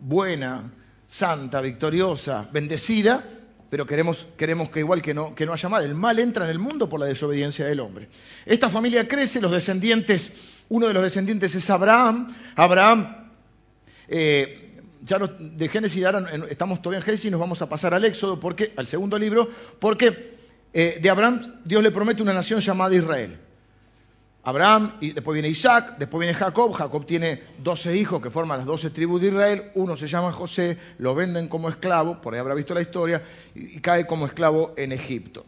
[0.00, 0.72] buena,
[1.10, 3.24] santa, victoriosa, bendecida,
[3.68, 5.84] pero queremos, queremos que igual que no, que no haya mal.
[5.84, 8.08] El mal entra en el mundo por la desobediencia del hombre.
[8.46, 10.32] Esta familia crece, los descendientes,
[10.68, 12.34] uno de los descendientes es Abraham.
[12.54, 13.28] Abraham,
[14.08, 18.04] eh, ya de Génesis, ahora estamos todavía en Génesis y nos vamos a pasar al
[18.04, 20.38] Éxodo, porque, al segundo libro, porque
[20.72, 23.38] eh, de Abraham Dios le promete una nación llamada Israel.
[24.42, 26.72] Abraham, y después viene Isaac, después viene Jacob.
[26.72, 29.70] Jacob tiene 12 hijos que forman las 12 tribus de Israel.
[29.74, 33.22] Uno se llama José, lo venden como esclavo, por ahí habrá visto la historia,
[33.54, 35.44] y, cae como esclavo en Egipto.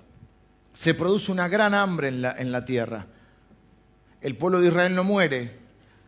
[0.74, 3.06] Se produce una gran hambre en la, tierra.
[4.20, 5.58] El pueblo de Israel no muere,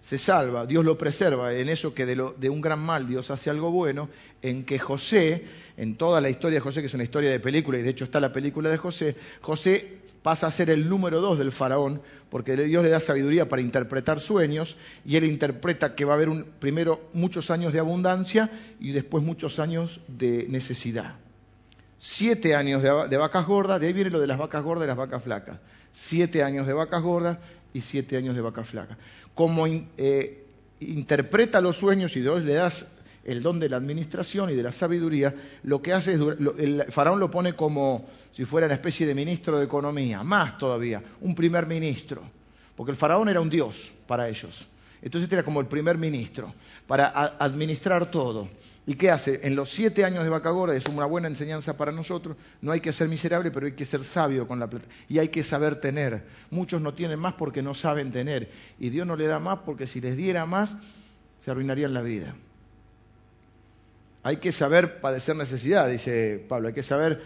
[0.01, 1.55] se salva, Dios lo preserva.
[1.55, 4.11] En eso que de, de un gran mal Dios hace algo bueno,
[4.43, 5.45] en que José,
[5.79, 8.05] en toda la historia de José, que es una historia de película, y de hecho
[8.05, 12.57] está la película de José, José pasa a ser el número dos del faraón, porque
[12.57, 17.11] Dios le da sabiduría para interpretar sueños, y él interpreta que va a haber primero
[17.13, 21.17] muchos años de abundancia y después muchos años de necesidad.
[21.99, 24.97] Siete años de, vacas gordas, de ahí viene lo de las vacas gordas y las
[24.97, 25.59] vacas flacas.
[25.93, 27.37] Siete años de vacas gordas
[27.75, 28.97] y siete años de vacas flacas.
[29.35, 30.47] Como eh,
[30.81, 32.71] interpreta los sueños y Dios le da
[33.25, 36.21] el don de la administración y de la sabiduría, lo que hace es,
[36.59, 41.03] el faraón lo pone como si fuera una especie de ministro de economía, más todavía,
[41.21, 42.23] un primer ministro,
[42.77, 44.69] porque el faraón era un dios para ellos.
[45.01, 46.55] Entonces este era como el primer ministro,
[46.87, 47.09] para
[47.39, 48.49] administrar todo.
[48.87, 49.41] ¿Y qué hace?
[49.43, 52.81] En los siete años de vaca gorda, es una buena enseñanza para nosotros, no hay
[52.81, 54.87] que ser miserable, pero hay que ser sabio con la plata.
[55.09, 56.25] Y hay que saber tener.
[56.51, 58.51] Muchos no tienen más porque no saben tener.
[58.79, 60.77] Y Dios no le da más porque si les diera más,
[61.45, 62.35] se arruinarían la vida.
[64.25, 66.69] Hay que saber padecer necesidad, dice Pablo.
[66.69, 67.23] Hay que saber,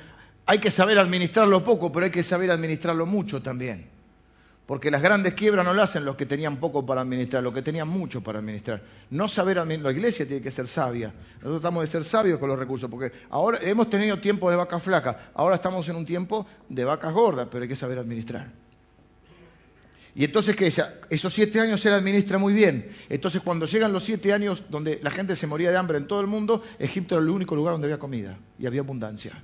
[0.46, 3.88] hay que saber administrarlo poco, pero hay que saber administrarlo mucho también.
[4.66, 7.62] Porque las grandes quiebras no las hacen los que tenían poco para administrar, los que
[7.62, 8.82] tenían mucho para administrar.
[9.10, 11.14] No saber administrar, la iglesia tiene que ser sabia.
[11.36, 14.82] Nosotros estamos de ser sabios con los recursos, porque ahora hemos tenido tiempo de vacas
[14.82, 18.48] flacas, ahora estamos en un tiempo de vacas gordas, pero hay que saber administrar.
[20.18, 20.82] Y entonces, ¿qué es?
[21.10, 22.90] Esos siete años él administra muy bien.
[23.08, 26.20] Entonces, cuando llegan los siete años donde la gente se moría de hambre en todo
[26.20, 29.40] el mundo, Egipto era el único lugar donde había comida y había abundancia.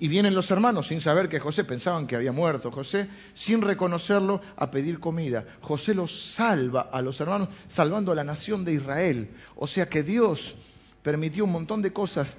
[0.00, 4.40] Y vienen los hermanos sin saber que José, pensaban que había muerto José, sin reconocerlo,
[4.56, 5.44] a pedir comida.
[5.60, 9.30] José los salva a los hermanos, salvando a la nación de Israel.
[9.54, 10.56] O sea que Dios
[11.04, 12.36] permitió un montón de cosas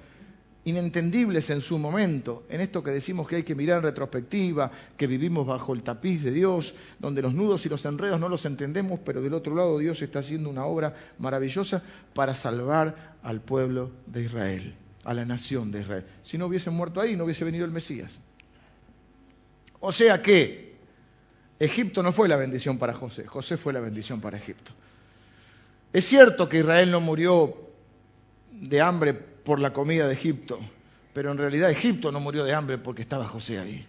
[0.63, 5.07] inentendibles en su momento, en esto que decimos que hay que mirar en retrospectiva, que
[5.07, 8.99] vivimos bajo el tapiz de Dios, donde los nudos y los enredos no los entendemos,
[9.03, 11.81] pero del otro lado Dios está haciendo una obra maravillosa
[12.13, 16.05] para salvar al pueblo de Israel, a la nación de Israel.
[16.21, 18.19] Si no hubiesen muerto ahí, no hubiese venido el Mesías.
[19.79, 20.75] O sea que
[21.57, 24.71] Egipto no fue la bendición para José, José fue la bendición para Egipto.
[25.91, 27.57] Es cierto que Israel no murió
[28.51, 30.59] de hambre por la comida de Egipto,
[31.13, 33.85] pero en realidad Egipto no murió de hambre porque estaba José ahí.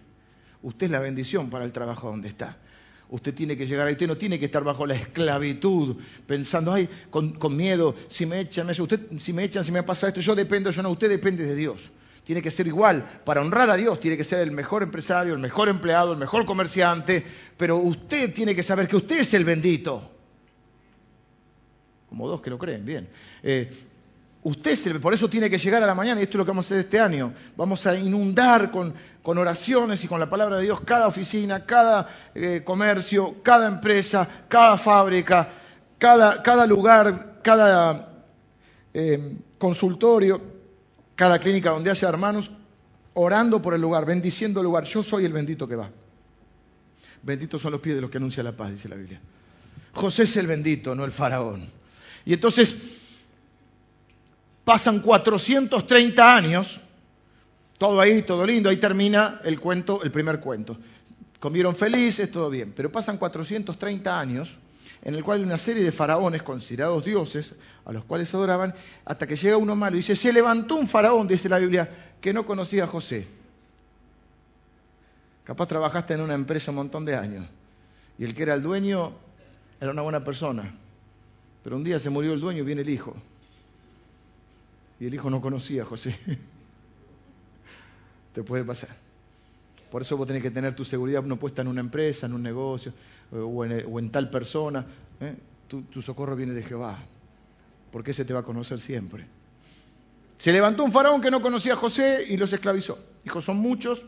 [0.61, 2.57] Usted es la bendición para el trabajo donde está.
[3.09, 6.89] Usted tiene que llegar ahí, usted no tiene que estar bajo la esclavitud, pensando, ay,
[7.11, 10.71] con, miedo, si me echan, usted, si me echan, si me pasa esto, yo dependo,
[10.71, 11.91] yo no, usted depende de Dios.
[12.23, 15.39] Tiene que ser igual, para honrar a Dios, tiene que ser el mejor empresario, el
[15.39, 17.23] mejor empleado, el mejor comerciante,
[17.57, 20.09] pero usted tiene que saber que usted es el bendito.
[22.07, 23.09] Como dos que lo creen, bien.
[23.43, 23.69] Eh,
[24.43, 26.65] Usted por eso tiene que llegar a la mañana, y esto es lo que vamos
[26.65, 27.33] a hacer este año.
[27.55, 32.61] Vamos a inundar con, oraciones y con la palabra de Dios cada oficina, cada eh,
[32.65, 35.47] comercio, cada empresa, cada fábrica,
[35.97, 38.25] cada, lugar, cada
[38.93, 40.41] eh, consultorio,
[41.15, 42.51] cada clínica donde haya hermanos,
[43.13, 44.83] orando por el lugar, bendiciendo el lugar.
[44.83, 45.89] Yo soy el bendito que va.
[47.21, 49.21] Benditos son los pies de los que anuncia la paz, dice la Biblia.
[49.93, 51.69] José es el bendito, no el faraón.
[52.25, 52.75] Y entonces
[54.65, 56.79] Pasan 430 años,
[57.77, 60.77] todo ahí, todo lindo, ahí termina el cuento, el primer cuento.
[61.39, 64.57] Comieron felices, todo bien, pero pasan 430 años
[65.03, 68.73] en el cual hay una serie de faraones considerados dioses, a los cuales adoraban,
[69.03, 71.89] hasta que llega uno malo y dice, se levantó un faraón, dice la Biblia,
[72.21, 73.27] que no conocía a José.
[75.43, 77.45] Capaz trabajaste en una empresa un montón de años,
[78.17, 79.11] y el que era el dueño
[79.81, 80.73] era una buena persona,
[81.63, 83.13] pero un día se murió el dueño y viene el hijo.
[85.03, 86.17] Y el hijo no conocía a José.
[88.33, 88.95] Te puede pasar.
[89.91, 92.41] Por eso vos tenés que tener tu seguridad no puesta en una empresa, en un
[92.41, 92.93] negocio
[93.33, 94.85] o en, tal persona.
[95.19, 95.35] ¿eh?
[95.67, 96.97] Tu, socorro viene de Jehová.
[97.91, 99.25] Porque ese te va a conocer siempre.
[100.37, 102.97] Se levantó un faraón que no conocía a José y los esclavizó.
[103.25, 104.01] Dijo, son muchos.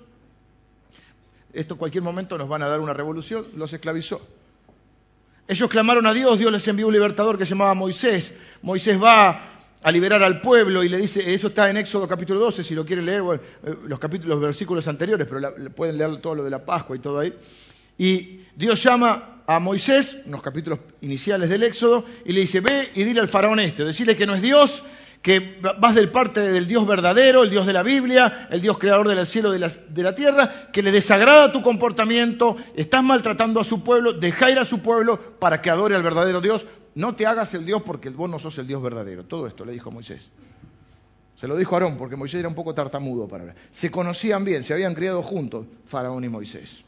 [1.51, 3.45] Esto en cualquier momento nos van a dar una revolución.
[3.55, 4.25] Los esclavizó.
[5.45, 8.33] Ellos clamaron a Dios, Dios les envió un libertador que se llamaba Moisés.
[8.61, 9.54] Moisés va
[9.85, 12.83] a liberar al pueblo y le dice, eso está en Éxodo capítulo 12, si lo
[12.83, 16.65] quieren leer, eh, los capítulos, los versículos anteriores, pero pueden leer todo lo de la
[16.65, 17.31] Pascua y todo ahí.
[17.95, 22.93] Y Dios llama a Moisés, en los capítulos iniciales del Éxodo, y le dice, ve
[22.95, 24.81] y dile al faraón este, decirle que no es Dios,
[25.21, 29.07] que vas del parte del Dios verdadero, el Dios de la Biblia, el Dios creador
[29.07, 33.83] del cielo y de la, tierra, que le desagrada tu comportamiento, estás maltratando a su
[33.83, 36.65] pueblo, deja ir a su pueblo para que adore al verdadero Dios,
[36.95, 39.25] no te hagas el Dios porque vos no sos el Dios verdadero.
[39.25, 40.29] Todo esto le dijo Moisés.
[41.39, 43.55] Se lo dijo Aarón porque Moisés era un poco tartamudo para ver.
[43.69, 46.83] Se conocían bien, se habían criado juntos, Faraón y Moisés.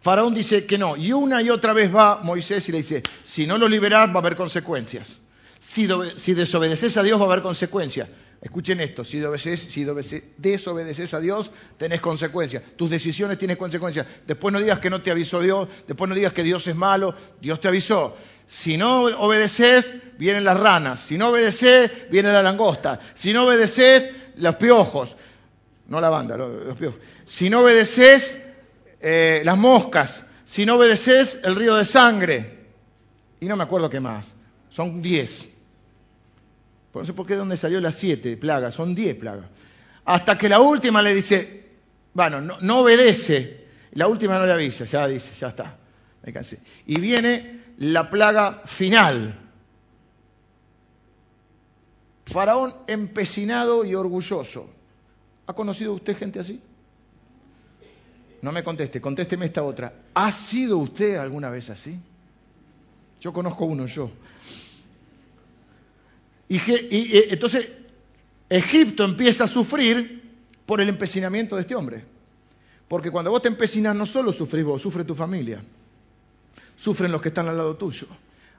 [0.00, 3.46] Faraón dice que no, y una y otra vez va Moisés y le dice, si
[3.46, 5.16] no lo liberás va a haber consecuencias.
[5.60, 5.86] Si
[6.34, 8.08] desobedeces a Dios va a haber consecuencias.
[8.40, 9.18] Escuchen esto, si,
[10.36, 12.62] desobedeces, a Dios, tenés consecuencias.
[12.76, 14.06] Tus decisiones tienen consecuencias.
[14.26, 17.14] Después no digas que no te avisó Dios, después no digas que Dios es malo,
[17.40, 18.16] Dios te avisó.
[18.46, 21.00] Si no obedeces, vienen las ranas.
[21.00, 23.00] Si no obedeces, viene la langosta.
[23.14, 25.16] Si no obedeces, los piojos.
[25.88, 27.00] No la banda, los piojos.
[27.26, 28.40] Si no obedeces,
[29.00, 30.24] eh, las moscas.
[30.44, 32.58] Si no obedeces, el río de sangre.
[33.40, 34.32] Y no me acuerdo qué más.
[34.70, 35.48] Son diez.
[36.94, 39.46] No sé por qué de dónde salió las siete plagas, son diez plagas.
[40.04, 41.66] Hasta que la última le dice,
[42.14, 43.66] bueno, no, obedece.
[43.92, 45.76] La última no le avisa, ya dice, ya está,
[46.22, 46.60] me cansé.
[46.86, 49.38] Y viene la plaga final.
[52.26, 54.68] Faraón empecinado y orgulloso.
[55.46, 56.60] ¿Ha conocido usted gente así?
[58.42, 59.92] No me conteste, contésteme esta otra.
[60.14, 61.98] ¿Ha sido usted alguna vez así?
[63.20, 64.10] Yo conozco uno, yo.
[66.48, 66.60] Y,
[67.32, 67.68] entonces
[68.48, 70.22] Egipto empieza a sufrir
[70.64, 72.04] por el empecinamiento de este hombre.
[72.88, 75.62] Porque cuando vos te empecinas no solo sufrís vos, sufre tu familia.
[76.76, 78.06] Sufren los que están al lado tuyo.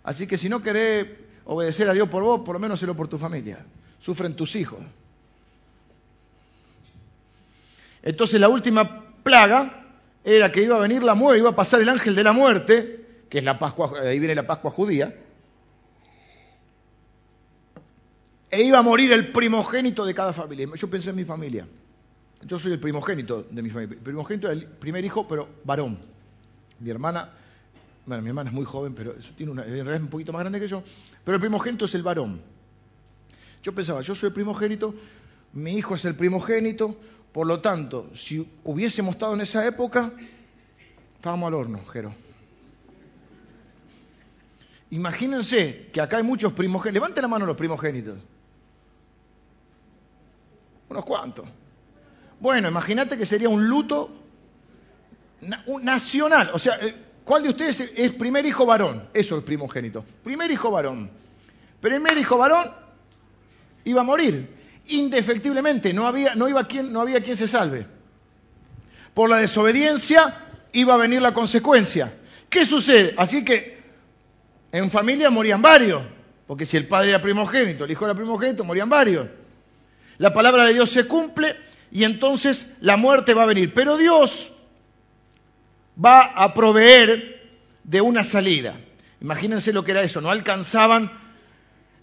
[0.03, 1.07] Así que si no querés
[1.45, 3.65] obedecer a Dios por vos, por lo menos hazlo por tu familia.
[3.99, 4.79] Sufren tus hijos.
[8.03, 9.87] Entonces la última plaga
[10.23, 13.05] era que iba a venir la muerte, iba a pasar el ángel de la muerte,
[13.29, 15.15] que es la Pascua, ahí viene la Pascua judía,
[18.51, 20.67] e iba a morir el primogénito de cada familia.
[20.75, 21.67] Yo pensé en mi familia.
[22.45, 23.95] Yo soy el primogénito de mi familia.
[23.95, 25.99] El primogénito del primer hijo, pero varón.
[26.79, 27.29] Mi hermana,
[28.05, 30.41] bueno, mi hermana es muy joven, pero tiene una, en realidad es un poquito más
[30.41, 30.81] grande que yo,
[31.23, 32.41] pero el primogénito es el varón.
[33.61, 34.95] Yo pensaba, yo soy el primogénito,
[35.53, 36.95] mi hijo es el primogénito,
[37.33, 40.13] por lo tanto, si hubiésemos estado en esa época,
[41.17, 42.15] estábamos al horno, Jero.
[44.91, 46.93] Imagínense que acá hay muchos primogénitos.
[46.93, 48.17] Levante la mano los primogénitos.
[50.89, 51.47] Unos cuantos.
[52.39, 54.09] Bueno, imagínate que sería un luto
[55.81, 56.51] nacional.
[56.53, 56.79] O sea,
[57.23, 59.09] ¿cuál de ustedes es primer hijo varón?
[59.13, 60.03] Eso es primogénito.
[60.23, 61.09] Primer hijo varón.
[61.79, 62.71] Primer hijo varón
[63.85, 64.57] iba a morir.
[64.87, 67.85] Indefectiblemente, no había, no iba quien, no había quien se salve.
[69.13, 72.13] Por la desobediencia iba a venir la consecuencia.
[72.49, 73.13] ¿Qué sucede?
[73.17, 73.79] Así que
[74.71, 76.01] en familia morían varios,
[76.47, 79.27] porque si el padre era primogénito, el hijo era primogénito, morían varios.
[80.19, 81.55] La palabra de Dios se cumple
[81.91, 83.73] y entonces la muerte va a venir.
[83.73, 84.51] Pero Dios
[86.03, 87.49] va a proveer
[87.83, 88.79] de una salida.
[89.21, 91.11] Imagínense lo que era eso, no alcanzaban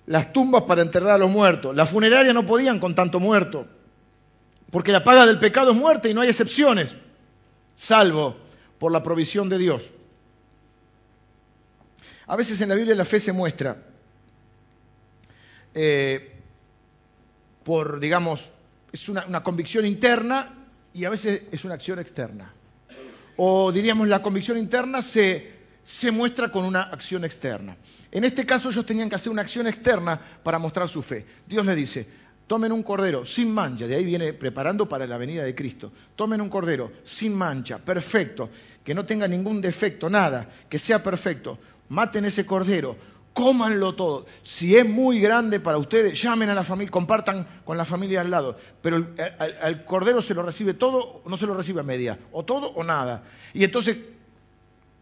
[0.07, 3.67] las tumbas para enterrar a los muertos, las funerarias no podían con tanto muerto,
[4.71, 6.95] porque la paga del pecado es muerte y no hay excepciones,
[7.75, 8.37] salvo
[8.79, 9.91] por la provisión de Dios.
[12.27, 13.79] A veces en la Biblia la fe se muestra
[15.75, 16.36] eh,
[17.67, 18.49] por, digamos,
[18.93, 20.55] es una, convicción interna
[20.95, 22.55] y a veces es una acción externa.
[23.39, 25.51] O diríamos, la convicción interna se,
[25.83, 27.77] se muestra con una acción externa.
[28.13, 31.27] En este caso ellos tenían que hacer una acción externa para mostrar su fe.
[31.45, 32.07] Dios le dice,
[32.47, 35.91] tomen un cordero sin mancha, de ahí viene preparando para la venida de Cristo.
[36.15, 38.49] Tomen un cordero sin mancha, perfecto,
[38.85, 41.59] que no tenga ningún defecto, nada, que sea perfecto.
[41.89, 42.97] Maten ese cordero,
[43.37, 44.25] cómanlo todo.
[44.43, 48.31] Si es muy grande para ustedes, llamen a la familia, compartan con la familia al
[48.31, 48.57] lado.
[48.81, 49.09] Pero
[49.61, 52.69] al, cordero se lo recibe todo, o no se lo recibe a media, o todo
[52.69, 53.25] o nada.
[53.53, 53.99] Y entonces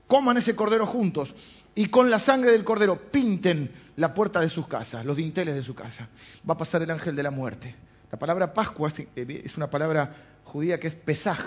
[0.09, 1.33] coman ese cordero juntos
[1.77, 5.63] y con la sangre del cordero pinten la puerta de sus casas, los dinteles de
[5.63, 6.09] su casa.
[6.49, 7.73] Va a pasar el ángel de la muerte.
[8.11, 11.39] La palabra Pascua es eh, una palabra judía que es pesaj.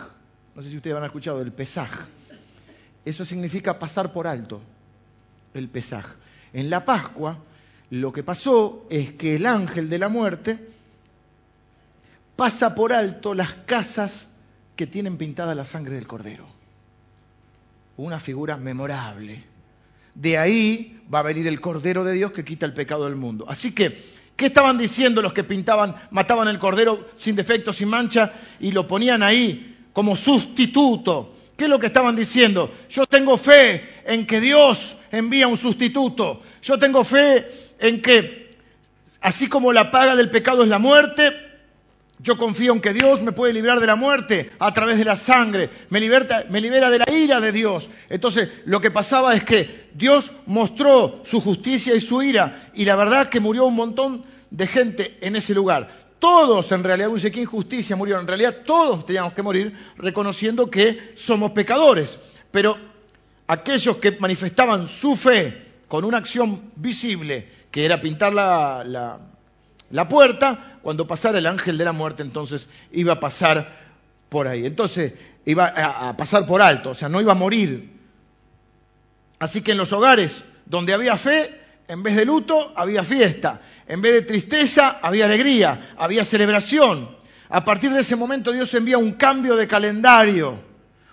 [0.55, 2.07] No sé si ustedes han escuchado del pesaj.
[3.03, 4.61] Eso significa pasar por alto,
[5.53, 6.15] el pesaj.
[6.57, 7.37] En la Pascua
[7.91, 10.57] lo que pasó es que el ángel de la muerte
[12.35, 14.29] pasa por alto las casas
[14.75, 16.47] que tienen pintada la sangre del cordero.
[17.97, 19.43] Una figura memorable.
[20.15, 23.45] De ahí va a venir el cordero de Dios que quita el pecado del mundo.
[23.47, 23.95] Así que,
[24.35, 28.87] ¿qué estaban diciendo los que pintaban, mataban el cordero sin defecto, sin mancha y lo
[28.87, 31.36] ponían ahí como sustituto?
[31.57, 32.71] ¿Qué es lo que estaban diciendo?
[32.87, 36.43] Yo tengo fe en que Dios envía un sustituto.
[36.61, 37.47] Yo tengo fe
[37.79, 38.55] en que,
[39.21, 41.33] así como la paga del pecado es la muerte,
[42.19, 45.15] yo confío en que Dios me puede librar de la muerte a través de la
[45.15, 47.89] sangre, me, libera de la ira de Dios.
[48.07, 52.95] Entonces, lo que pasaba es que Dios mostró su justicia y su ira, y la
[52.95, 57.31] verdad es que murió un montón de gente en ese lugar todos en realidad, dice
[57.31, 62.19] que injusticia murieron, en realidad todos teníamos que morir reconociendo que somos pecadores.
[62.51, 62.77] Pero
[63.47, 69.19] aquellos que manifestaban su fe con una acción visible, que era pintar la,
[69.89, 73.71] la, puerta, cuando pasara el ángel de la muerte, entonces iba a pasar
[74.29, 74.65] por ahí.
[74.65, 75.13] Entonces
[75.45, 77.97] iba a pasar por alto, o sea, no iba a morir.
[79.39, 83.61] Así que en los hogares donde había fe, en vez de luto, había fiesta.
[83.87, 87.15] En vez de tristeza, había alegría, había celebración.
[87.49, 90.59] A partir de ese momento Dios envía un cambio de calendario,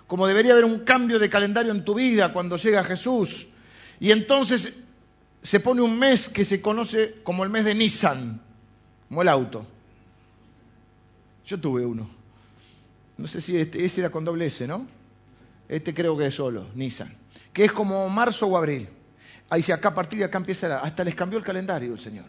[0.05, 3.47] como debería haber un cambio de calendario en tu vida cuando llega Jesús.
[3.99, 4.73] Y entonces
[5.41, 8.41] se pone un mes que se conoce como el mes de Nissan,
[9.07, 9.65] como el auto.
[11.45, 12.09] Yo tuve uno.
[13.17, 14.85] No sé si este, ese era con doble S, ¿no?
[15.69, 17.15] Este creo que es solo, Nissan.
[17.53, 18.89] Que es como marzo o abril.
[19.49, 22.25] Ahí dice, acá a partir de acá empieza, hasta les cambió el calendario el Señor.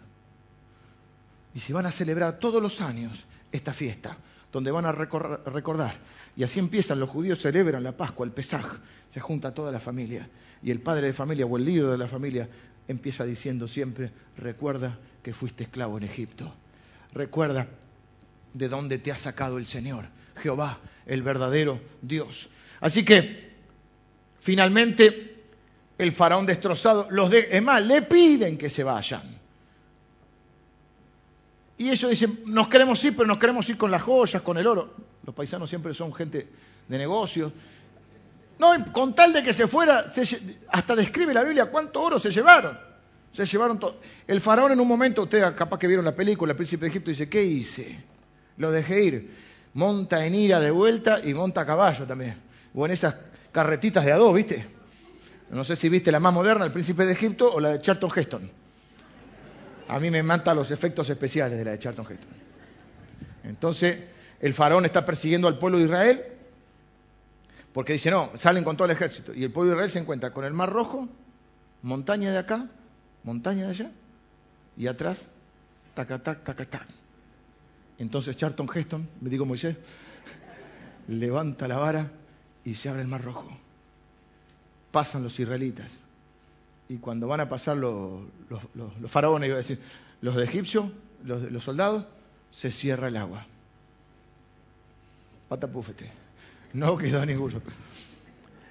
[1.55, 4.17] Y se van a celebrar todos los años esta fiesta,
[4.53, 5.95] donde van a recordar.
[6.37, 10.29] Y así empiezan, los judíos celebran la Pascua, el Pesaj, se junta toda la familia.
[10.63, 12.49] Y el padre de familia o el líder de la familia
[12.89, 16.53] empieza diciendo siempre, recuerda que fuiste esclavo en Egipto.
[17.13, 17.67] Recuerda
[18.53, 20.07] de dónde te ha sacado el Señor,
[20.37, 22.49] Jehová, el verdadero Dios.
[22.81, 23.53] Así que,
[24.41, 25.36] finalmente,
[25.99, 29.23] el faraón destrozado, los de, es más, le piden que se vayan.
[31.79, 34.67] Y ellos dicen, nos queremos ir, pero nos queremos ir con las joyas, con el
[34.67, 34.95] oro.
[35.25, 36.49] Los paisanos siempre son gente
[36.89, 37.53] de negocios.
[38.59, 40.07] No, con tal de que se fuera,
[40.69, 42.79] hasta describe la Biblia cuánto oro se llevaron.
[43.33, 43.97] Se llevaron todo.
[44.27, 47.11] El faraón en un momento, ustedes capaz que vieron la película, el príncipe de Egipto
[47.11, 48.03] dice, ¿qué hice?
[48.57, 49.35] Lo dejé ir.
[49.75, 52.37] Monta en ira de vuelta y monta a caballo también.
[52.75, 53.15] O en esas
[53.53, 54.67] carretitas de a ¿viste?
[55.51, 58.11] No sé si viste la más moderna, el príncipe de Egipto o la de Charlton
[58.15, 58.51] Heston.
[59.89, 62.31] A mí me matan los efectos especiales de la de Charlton Heston.
[63.45, 64.03] Entonces,
[64.41, 66.25] el faraón está persiguiendo al pueblo de Israel
[67.77, 69.35] porque dice, no, salen con todo el ejército.
[69.35, 71.11] Y el pueblo de Israel se encuentra con el Mar Rojo,
[71.83, 72.69] montaña de acá,
[73.23, 73.91] montaña de allá,
[74.79, 75.31] y atrás,
[75.93, 76.87] tacatac, tacatac.
[77.99, 79.77] Entonces Charlton Heston, me digo Moisés,
[81.09, 82.11] levanta la vara
[82.65, 83.66] y se abre el Mar Rojo.
[84.97, 85.99] Pasan los israelitas.
[86.89, 88.23] Y cuando van a pasar los,
[89.09, 89.79] faraones, iba a decir,
[90.23, 92.07] los de los soldados,
[92.51, 93.45] se cierra el agua.
[95.51, 96.11] Patapúfete
[96.73, 97.61] no quedó ninguno.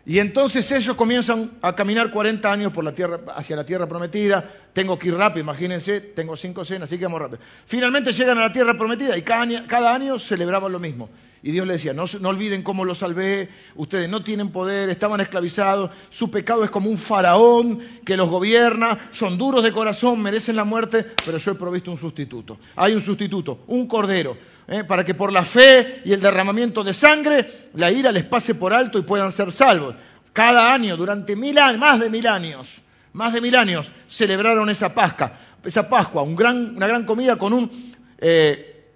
[0.04, 4.52] Y entonces ellos comienzan a caminar 40 años por la tierra, hacia la tierra prometida.
[4.76, 7.40] Tengo que ir rápido, imagínense, tengo cinco cenas, así que vamos rápido.
[7.66, 11.10] Finalmente llegan a la tierra prometida y cada año, celebraban lo mismo.
[11.42, 15.22] Y Dios les decía, no, no olviden cómo los salvé, ustedes no tienen poder, estaban
[15.22, 20.58] esclavizados, su pecado es como un faraón que los gobierna, son duros de corazón, merecen
[20.58, 22.60] la muerte, pero yo he provisto un sustituto.
[22.76, 24.36] Hay un sustituto, un cordero
[24.68, 24.84] ¿eh?
[24.84, 28.74] para que por la fe y el derramamiento de sangre la ira les pase por
[28.74, 29.96] alto y puedan ser salvos.
[30.34, 32.82] Cada año, durante mil años, más de mil años,
[33.16, 38.90] más de mil años, celebraron esa Pascua, esa Pascua, una gran comida con un, eh,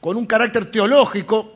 [0.00, 1.52] con un carácter teológico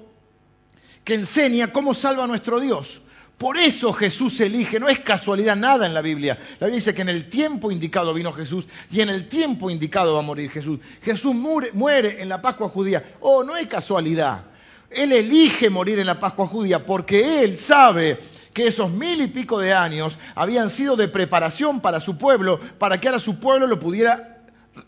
[1.02, 3.02] que enseña cómo salva a nuestro Dios.
[3.36, 6.38] Por eso Jesús elige, no es casualidad nada en la Biblia.
[6.60, 10.14] La Biblia dice que en el tiempo indicado vino Jesús y en el tiempo indicado
[10.14, 10.78] va a morir Jesús.
[11.02, 13.16] Jesús muere, en la Pascua judía.
[13.20, 14.44] Oh, no es casualidad.
[14.88, 18.18] Él elige morir en la Pascua judía porque Él sabe
[18.52, 23.00] que esos mil y pico de años habían sido de preparación para su pueblo, para
[23.00, 24.38] que ahora su pueblo lo pudiera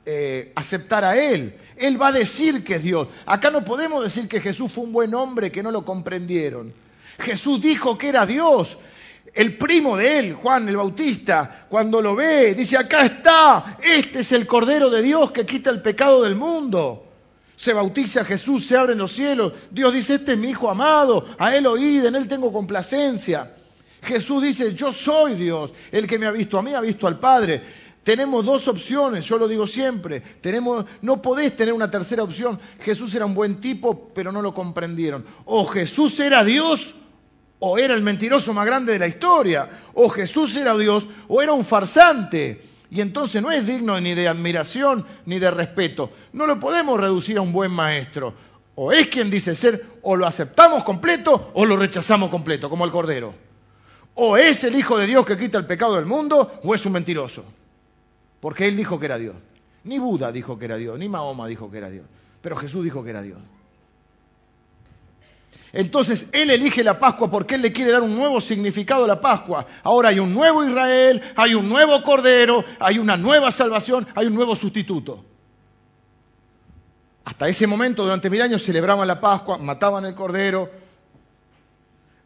[0.04, 1.56] eh, aceptar a Él.
[1.76, 3.08] Él va a decir que es Dios.
[3.26, 6.72] Acá no podemos decir que Jesús fue un buen hombre que no lo comprendieron.
[7.18, 8.78] Jesús dijo que era Dios.
[9.34, 14.32] El primo de él, Juan el Bautista, cuando lo ve, dice, acá está, este es
[14.32, 17.11] el Cordero de Dios que quita el pecado del mundo.
[17.56, 19.52] Se bautiza Jesús, se abren los cielos.
[19.70, 23.54] Dios dice, este es mi Hijo amado, a Él oíd, en Él tengo complacencia.
[24.02, 27.18] Jesús dice, yo soy Dios, el que me ha visto a mí ha visto al
[27.18, 27.62] Padre.
[28.02, 30.20] Tenemos dos opciones, yo lo digo siempre.
[30.20, 32.58] Tenemos, no podés tener una tercera opción.
[32.80, 35.24] Jesús era un buen tipo, pero no lo comprendieron.
[35.44, 36.96] O Jesús era Dios
[37.64, 41.52] o era el mentiroso más grande de la historia, o Jesús era Dios, o era
[41.52, 42.60] un farsante.
[42.92, 46.10] Y entonces no es digno ni de admiración ni de respeto.
[46.34, 48.34] No lo podemos reducir a un buen maestro.
[48.74, 52.90] O es quien dice ser, o lo aceptamos completo o lo rechazamos completo, como el
[52.90, 53.32] Cordero.
[54.14, 56.92] O es el Hijo de Dios que quita el pecado del mundo, o es un
[56.92, 57.46] mentiroso.
[58.40, 59.36] Porque él dijo que era Dios.
[59.84, 62.04] Ni Buda dijo que era Dios, ni Mahoma dijo que era Dios.
[62.42, 63.38] Pero Jesús dijo que era Dios.
[65.72, 69.20] Entonces Él elige la Pascua porque Él le quiere dar un nuevo significado a la
[69.20, 69.66] Pascua.
[69.82, 74.34] Ahora hay un nuevo Israel, hay un nuevo Cordero, hay una nueva salvación, hay un
[74.34, 75.24] nuevo sustituto.
[77.24, 80.70] Hasta ese momento, durante mil años, celebraban la Pascua, mataban el Cordero.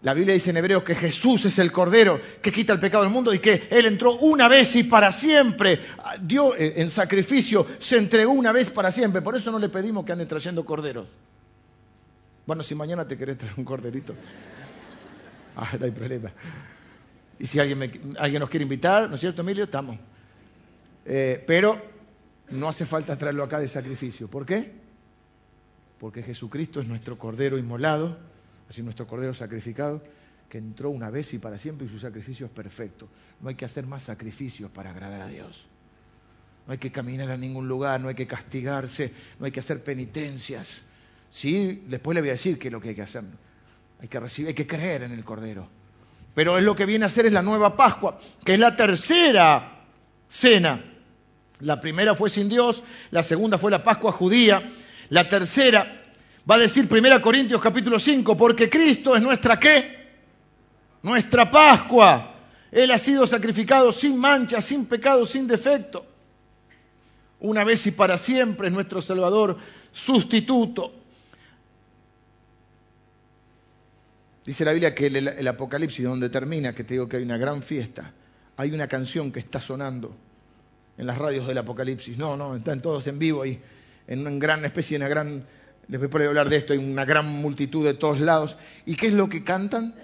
[0.03, 3.13] La Biblia dice en Hebreos que Jesús es el Cordero que quita el pecado del
[3.13, 5.81] mundo y que Él entró una vez y para siempre.
[6.21, 9.23] Dio eh, en sacrificio, se entregó una vez para siempre.
[9.23, 11.07] Por eso no le pedimos que ande trayendo corderos.
[12.47, 14.15] Bueno, si mañana te querés traer un corderito,
[15.57, 16.33] ah, no hay problema.
[17.39, 17.79] Y si alguien,
[18.39, 19.65] nos quiere invitar, ¿no es cierto, Emilio?
[19.65, 19.99] Estamos.
[21.05, 21.81] Eh, pero
[22.51, 24.29] no hace falta traerlo acá de sacrificio.
[24.29, 24.73] ¿Por qué?
[25.99, 28.17] Porque Jesucristo es nuestro cordero inmolado,
[28.71, 30.03] así nuestro cordero sacrificado,
[30.49, 33.09] que entró una vez y para siempre y su sacrificio es perfecto.
[33.41, 35.65] No hay que hacer más sacrificios para agradar a Dios.
[36.67, 39.83] No hay que caminar a ningún lugar, no hay que castigarse, no hay que hacer
[39.83, 40.83] penitencias.
[41.37, 43.23] Sí, después le voy a decir qué es lo que hay que hacer.
[44.01, 45.69] Hay que recibir, hay que creer en el Cordero.
[46.35, 49.85] Pero es lo que viene a ser es la nueva Pascua, que es la tercera
[50.27, 50.83] cena.
[51.61, 54.73] La primera fue sin Dios, la segunda fue la Pascua judía,
[55.11, 56.05] la tercera
[56.51, 59.95] va a decir 1 Corintios capítulo 5, porque Cristo es nuestra qué?
[61.03, 62.35] Nuestra Pascua.
[62.73, 66.07] Él ha sido sacrificado sin mancha, sin pecado, sin defecto.
[67.41, 69.59] Una vez y para siempre es nuestro Salvador
[69.93, 71.03] sustituto.
[74.47, 77.63] Dice la Biblia que el, Apocalipsis, donde termina, que te digo que hay una gran
[77.63, 78.13] fiesta,
[78.57, 80.17] hay una canción que está sonando
[80.97, 82.17] en las radios del Apocalipsis.
[82.17, 83.61] No, no, están todos en vivo ahí,
[84.07, 85.45] en una gran especie, una gran,
[85.89, 88.57] les voy a hablar de esto, hay una gran multitud de todos lados.
[88.87, 89.95] ¿Y qué es lo que cantan?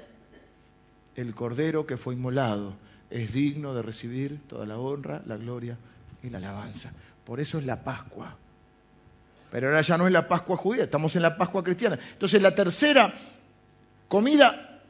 [1.16, 2.74] el Cordero que fue inmolado
[3.11, 5.76] es digno de recibir toda la honra, la gloria
[6.22, 6.90] y la alabanza.
[7.24, 8.36] Por eso es la Pascua.
[9.51, 11.99] Pero ahora ya no es la Pascua judía, estamos en la Pascua cristiana.
[12.12, 13.12] Entonces la tercera
[14.12, 14.82] comida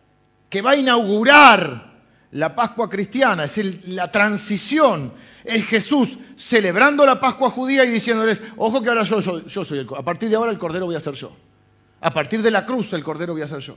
[0.51, 1.93] que va a inaugurar
[2.33, 5.13] la Pascua cristiana, es la transición,
[5.45, 9.87] es Jesús celebrando la Pascua judía y diciéndoles, ojo que ahora yo, yo soy el,
[9.97, 11.31] a partir de ahora el Cordero voy a ser yo.
[12.01, 13.77] A partir de la cruz el Cordero voy a ser yo.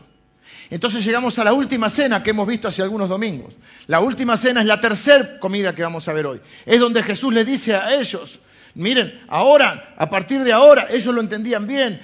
[0.72, 3.54] Entonces llegamos a la última cena que hemos visto hace algunos domingos.
[3.86, 6.42] La última cena es la tercera comida que vamos a ver hoy.
[6.66, 8.40] Es donde Jesús le dice a ellos,
[8.76, 12.02] miren, ahora, a partir de ahora, ellos lo entendían bien.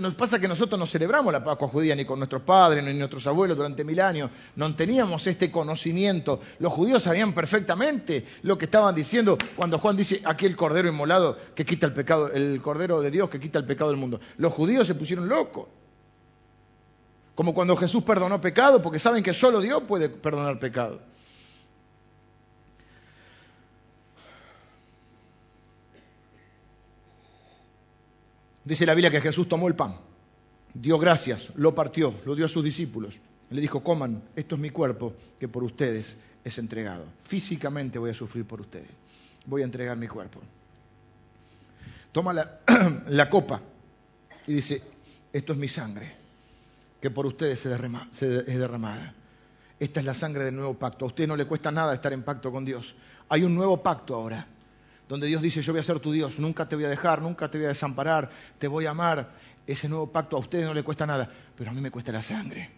[0.00, 3.26] nos pasa que nosotros no celebramos la Pascua judía ni con nuestros padres ni nuestros
[3.26, 4.30] abuelos durante mil años.
[4.56, 6.40] No teníamos este conocimiento.
[6.58, 11.36] Los judíos sabían perfectamente lo que estaban diciendo cuando Juan dice, aquí el cordero inmolado
[11.54, 14.20] que quita el pecado, el cordero de Dios que quita el pecado del mundo.
[14.38, 15.68] Los judíos se pusieron locos.
[17.34, 21.00] Como cuando Jesús perdonó pecado, porque saben que solo Dios puede perdonar pecado.
[28.66, 29.94] Dice la Biblia que Jesús tomó el pan,
[30.74, 33.20] dio gracias, lo partió, lo dio a sus discípulos.
[33.50, 37.04] Le dijo, coman, esto es mi cuerpo que por ustedes es entregado.
[37.22, 38.88] Físicamente voy a sufrir por ustedes.
[39.46, 40.40] Voy a entregar mi cuerpo.
[42.10, 43.60] Toma la, copa
[44.48, 44.82] y dice,
[45.32, 46.12] esto es mi sangre
[47.00, 49.14] que por ustedes se, es derramada.
[49.78, 51.04] Esta es la sangre del nuevo pacto.
[51.04, 52.96] A usted no le cuesta nada estar en pacto con Dios.
[53.28, 54.44] Hay un nuevo pacto ahora,
[55.08, 57.50] donde Dios dice, yo voy a ser tu Dios, nunca te voy a dejar, nunca
[57.50, 59.30] te voy a desamparar, te voy a amar.
[59.66, 62.22] Ese nuevo pacto a ustedes no le cuesta nada, pero a mí me cuesta la
[62.22, 62.70] sangre.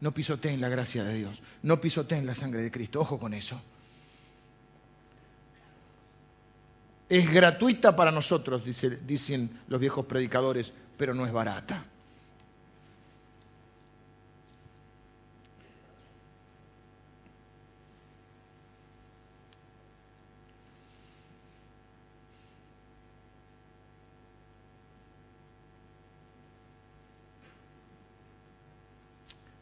[0.00, 3.00] No pisoteen la gracia de Dios, no pisoteen la sangre de Cristo.
[3.00, 3.60] Ojo con eso.
[7.08, 8.62] Es gratuita para nosotros,
[9.06, 11.84] dicen los viejos predicadores, pero no es barata.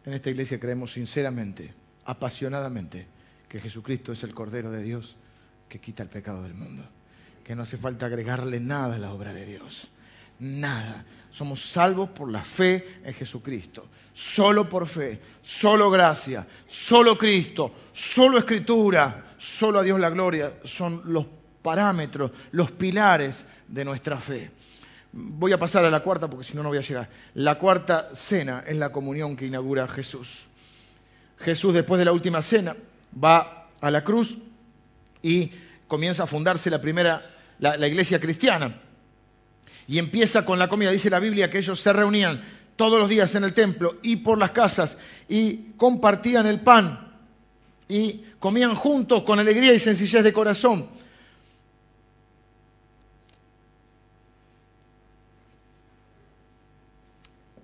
[0.06, 3.08] En esta iglesia creemos sinceramente, apasionadamente,
[3.48, 5.16] que Jesucristo es el Cordero de Dios
[5.68, 6.84] que quita el pecado del mundo.
[7.42, 9.88] Que no hace falta agregarle nada a la obra de Dios.
[10.38, 11.04] Nada.
[11.30, 13.88] Somos salvos por la fe en Jesucristo.
[14.14, 20.60] Solo por fe, solo gracia, solo Cristo, solo escritura, solo a Dios la gloria.
[20.64, 21.26] Son los
[21.62, 24.52] parámetros, los pilares de nuestra fe.
[25.18, 27.08] Voy a pasar a la cuarta porque si no, no voy a llegar.
[27.32, 30.44] La cuarta cena es la comunión que inaugura Jesús.
[31.38, 32.76] Jesús después de la última cena
[33.22, 34.36] va a la cruz
[35.22, 35.50] y
[35.88, 37.22] comienza a fundarse la primera,
[37.58, 38.78] la, la iglesia cristiana.
[39.88, 40.90] Y empieza con la comida.
[40.90, 42.42] Dice la Biblia que ellos se reunían
[42.76, 44.98] todos los días en el templo y por las casas
[45.30, 47.16] y compartían el pan
[47.88, 50.90] y comían juntos con alegría y sencillez de corazón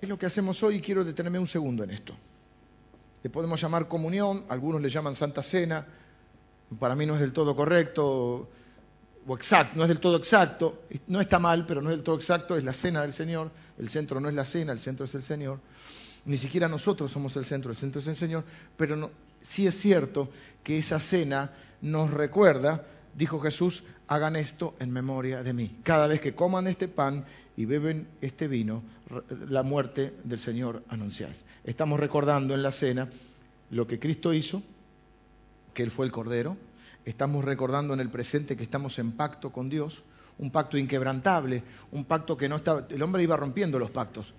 [0.03, 2.13] es lo que hacemos hoy y quiero detenerme un segundo en esto.
[3.23, 5.87] Le podemos llamar comunión, algunos le llaman Santa Cena,
[6.81, 8.49] para mí no es del todo correcto
[9.25, 12.17] o exacto, no es del todo exacto, no está mal, pero no es del todo
[12.17, 15.15] exacto, es la cena del Señor, el centro no es la cena, el centro es
[15.15, 15.61] el Señor,
[16.25, 18.45] ni siquiera nosotros somos el centro, el centro es el Señor,
[18.77, 20.29] pero no, sí es cierto
[20.65, 22.85] que esa cena nos recuerda,
[23.15, 25.79] dijo Jesús, hagan esto en memoria de mí.
[25.83, 27.25] Cada vez que coman este pan
[27.57, 28.83] y beben este vino,
[29.49, 31.45] la muerte del Señor anunciáis.
[31.65, 33.09] Estamos recordando en la cena
[33.71, 34.63] lo que Cristo hizo,
[35.75, 36.57] que Él fue el Cordero.
[37.05, 40.03] Estamos recordando en el presente que estamos en pacto con Dios,
[40.39, 42.87] un pacto inquebrantable, un pacto que no estaba...
[42.89, 44.35] El hombre iba rompiendo los pactos.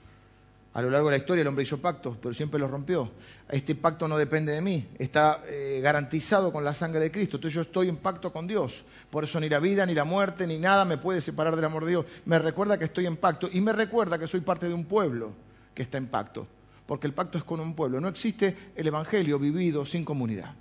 [0.74, 3.12] A lo largo de la historia el hombre hizo pactos, pero siempre los rompió.
[3.48, 7.38] Este pacto no depende de mí, está eh, garantizado con la sangre de Cristo.
[7.38, 8.84] Entonces yo estoy en pacto con Dios.
[9.12, 11.86] Por eso ni la vida, ni la muerte, ni nada me puede separar del amor
[11.86, 12.06] de Dios.
[12.26, 15.32] Me recuerda que estoy en pacto y me recuerda que soy parte de un pueblo
[15.76, 16.48] que está en pacto.
[16.88, 18.02] Porque el pacto es con un pueblo.
[18.02, 20.56] No existe el Evangelio vivido sin comunidad.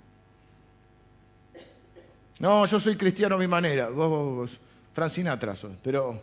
[2.39, 3.89] No, yo soy cristiano a mi manera.
[3.89, 4.59] Vos.
[4.93, 5.39] Francina
[5.81, 6.21] pero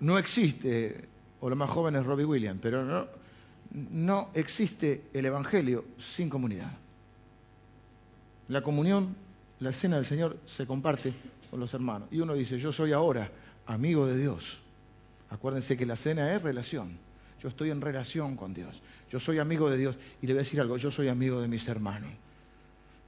[0.00, 1.08] no existe
[1.44, 3.06] o los más jóvenes Robbie Williams, pero no,
[3.70, 6.72] no existe el Evangelio sin comunidad.
[8.48, 9.14] La comunión,
[9.60, 11.12] la cena del Señor se comparte
[11.50, 12.08] con los hermanos.
[12.10, 13.30] Y uno dice, yo soy ahora
[13.66, 14.58] amigo de Dios.
[15.28, 16.96] Acuérdense que la cena es relación.
[17.42, 18.80] Yo estoy en relación con Dios.
[19.10, 19.96] Yo soy amigo de Dios.
[20.22, 22.10] Y le voy a decir algo, yo soy amigo de mis hermanos.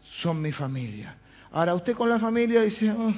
[0.03, 1.17] Son mi familia.
[1.53, 3.15] Ahora, usted con la familia dice, oh",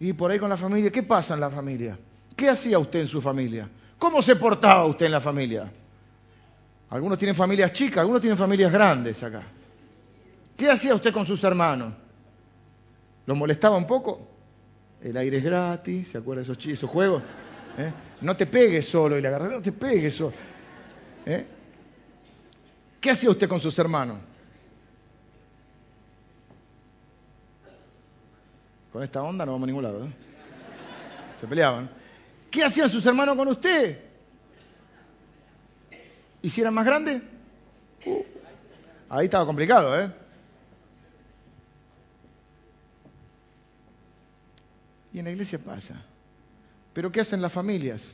[0.00, 1.96] y por ahí con la familia, ¿qué pasa en la familia?
[2.34, 3.68] ¿Qué hacía usted en su familia?
[4.04, 5.72] ¿Cómo se portaba usted en la familia?
[6.90, 9.42] Algunos tienen familias chicas, algunos tienen familias grandes acá.
[10.54, 11.94] ¿Qué hacía usted con sus hermanos?
[13.24, 14.28] ¿Los molestaba un poco?
[15.00, 17.22] El aire es gratis, ¿se acuerda de esos, esos juegos?
[17.78, 17.90] ¿Eh?
[18.20, 20.34] No te pegues solo y le agarras, no te pegues solo.
[21.24, 21.46] ¿Eh?
[23.00, 24.18] ¿Qué hacía usted con sus hermanos?
[28.92, 30.04] Con esta onda no vamos a ningún lado.
[30.04, 30.10] ¿eh?
[31.40, 32.03] Se peleaban.
[32.54, 33.98] ¿Qué hacían sus hermanos con usted?
[36.40, 37.20] ¿Y si eran más grandes?
[39.08, 40.08] Ahí estaba complicado, ¿eh?
[45.12, 46.00] Y en la iglesia pasa.
[46.92, 48.12] Pero ¿qué hacen las familias?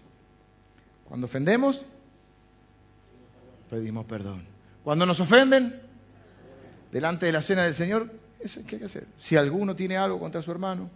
[1.07, 1.85] Cuando ofendemos,
[3.69, 4.43] pedimos perdón.
[4.83, 5.83] Cuando nos ofenden,
[6.91, 9.07] delante de la cena del Señor, ¿qué hay que hacer?
[9.19, 10.89] Si alguno tiene algo contra su hermano,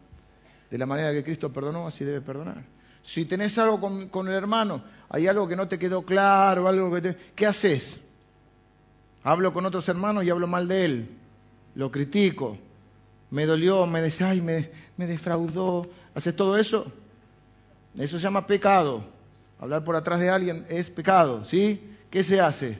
[0.70, 2.73] de la manera que Cristo perdonó, así debe perdonar.
[3.04, 7.00] Si tenés algo con, el hermano, hay algo que no te quedó claro, algo que
[7.02, 7.16] te...
[7.36, 8.00] ¿Qué haces?
[9.22, 11.08] Hablo con otros hermanos y hablo mal de él.
[11.74, 12.56] Lo critico.
[13.30, 15.86] Me dolió, me dice, ay, me, me defraudó.
[16.14, 16.90] ¿Haces todo eso?
[17.98, 19.04] Eso se llama pecado.
[19.60, 21.96] Hablar por atrás de alguien es pecado, ¿sí?
[22.08, 22.78] ¿Qué se hace?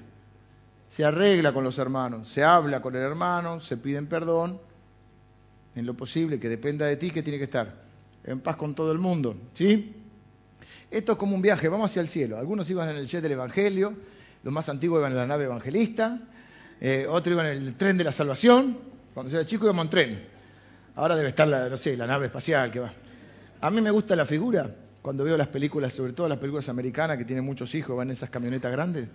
[0.88, 4.58] Se arregla con los hermanos, se habla con el hermano, se piden perdón,
[5.74, 7.74] en lo posible, que dependa de ti, que tiene que estar
[8.24, 10.03] en paz con todo el mundo, ¿sí?
[10.95, 12.38] Esto es como un viaje, vamos hacia el cielo.
[12.38, 13.95] Algunos iban en el jet del Evangelio,
[14.45, 16.20] los más antiguos iban en la nave evangelista,
[16.80, 18.78] eh, otros iban en el tren de la salvación,
[19.12, 20.28] cuando yo era chico íbamos en tren.
[20.95, 22.92] Ahora debe estar, la, no sé, la nave espacial que va.
[23.61, 24.72] A mí me gusta la figura
[25.03, 28.12] cuando veo las películas, sobre todo las películas americanas que tienen muchos hijos, van en
[28.12, 29.09] esas camionetas grandes,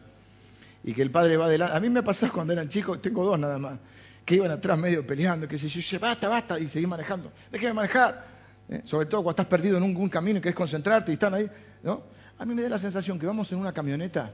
[0.83, 1.77] y que el padre va adelante.
[1.77, 3.79] A mí me pasó cuando eran chicos, tengo dos nada más,
[4.25, 7.31] que iban atrás medio peleando, que se yo, basta, basta, y seguí manejando.
[7.49, 8.38] Déjeme manejar.
[8.69, 8.81] ¿Eh?
[8.83, 11.49] Sobre todo cuando estás perdido en un, camino y querés concentrarte y están ahí.
[11.83, 12.03] ¿no?
[12.37, 14.33] A mí me da la sensación que vamos en una camioneta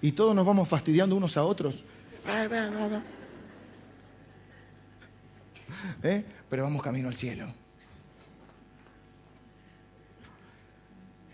[0.00, 1.82] y todos nos vamos fastidiando unos a otros.
[6.02, 6.24] ¿Eh?
[6.48, 7.52] Pero vamos camino al cielo.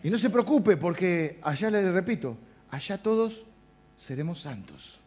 [0.02, 2.36] Y no se preocupe porque allá le repito,
[2.70, 3.42] allá todos
[3.98, 4.98] seremos santos,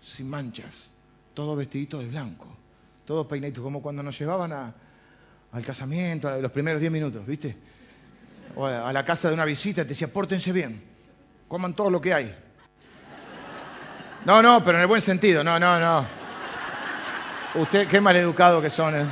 [0.00, 0.88] sin manchas,
[1.34, 2.46] todos vestiditos de blanco,
[3.04, 7.56] todos peinaditos, como cuando nos llevaban al casamiento, a los primeros diez minutos, ¿viste?
[8.54, 10.82] O a, la casa de una visita, te decía, pórtense bien,
[11.48, 12.34] coman todo lo que hay.
[14.24, 16.06] No, no, pero en el buen sentido, no, no, no.
[17.54, 18.94] Usted, qué maleducado que son.
[18.96, 19.04] ¿eh?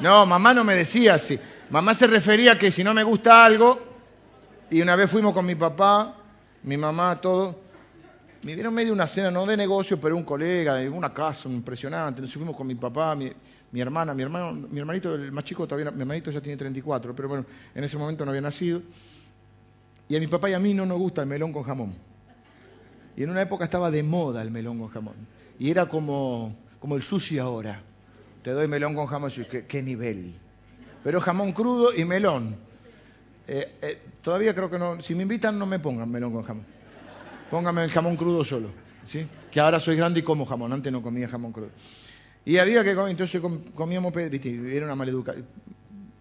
[0.00, 1.38] No, mamá no me decía así.
[1.68, 3.78] Mamá se refería a que si no me gusta algo,
[4.70, 6.14] y una vez fuimos con mi papá,
[6.62, 7.60] mi mamá, todo,
[8.42, 12.20] me dieron medio una cena, no de negocio, pero un colega, de una casa impresionante.
[12.20, 13.30] Entonces fuimos con mi papá, mi,
[13.74, 17.28] hermana, mi hermano, mi hermanito, el más chico todavía, mi hermanito ya tiene 34, pero
[17.28, 18.80] bueno, en ese momento no había nacido.
[20.08, 21.94] Y a mi papá y a mí no nos gusta el melón con jamón.
[23.16, 25.14] Y en una época estaba de moda el melón con jamón.
[25.58, 27.82] Y era como, como el sushi ahora.
[28.42, 30.34] Te doy melón con jamón, ¿qué, qué nivel?
[31.02, 32.56] pero jamón crudo y melón.
[33.46, 36.79] Eh, eh, todavía creo que no, si me invitan no me pongan melón con jamón.
[37.50, 38.70] Póngame el jamón crudo solo,
[39.04, 39.26] ¿sí?
[39.50, 41.70] Que ahora soy grande y como jamón, antes no comía jamón crudo.
[42.44, 43.40] Y había que comer, entonces
[43.74, 45.34] comíamos, viste, era una maleduca.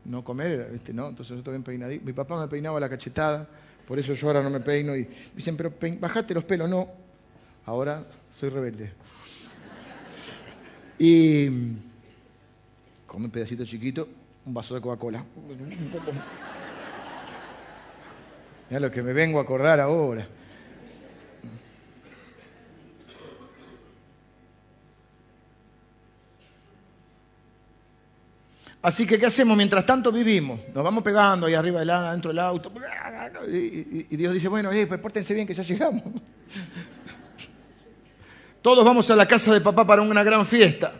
[0.06, 0.92] No comer, ¿viste?
[0.92, 1.10] ¿no?
[1.10, 2.04] Entonces yo bien peinadito.
[2.04, 3.48] Mi papá me peinaba la cachetada,
[3.88, 4.96] por eso yo ahora no me peino.
[4.96, 6.68] Y dicen, pero bajate los pelos.
[6.68, 6.88] No,
[7.66, 8.04] ahora
[8.34, 8.92] soy rebelde.
[10.98, 11.48] Y
[13.06, 14.08] come un pedacito chiquito
[14.46, 15.24] un vaso de Coca-Cola.
[18.70, 20.28] Es lo que me vengo a acordar ahora.
[28.82, 29.58] Así que, ¿qué hacemos?
[29.58, 30.60] Mientras tanto vivimos.
[30.74, 32.72] Nos vamos pegando ahí arriba del, dentro del auto.
[33.48, 36.04] Y, Dios dice, bueno, eh, pues pórtense bien que ya llegamos.
[38.62, 40.94] Todos vamos a la casa de papá para una gran fiesta,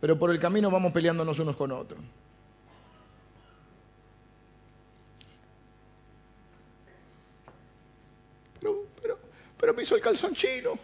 [0.00, 2.00] pero por el camino vamos peleándonos unos con otros.
[9.60, 10.78] pero me hizo el calzón chino.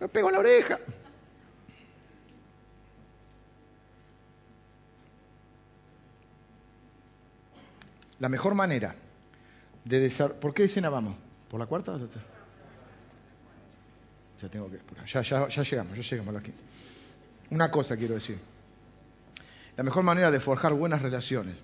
[0.00, 0.78] Me pegó en la oreja.
[8.18, 8.94] La mejor manera
[9.84, 10.40] de desarrollar...
[10.40, 11.16] ¿Por qué escena vamos?
[11.48, 11.98] ¿Por la cuarta
[14.40, 14.80] Ya tengo que...
[15.06, 16.60] Ya, ya, ya llegamos, ya llegamos a la quinta.
[17.50, 18.38] Una cosa quiero decir.
[19.76, 21.56] La mejor manera de forjar buenas relaciones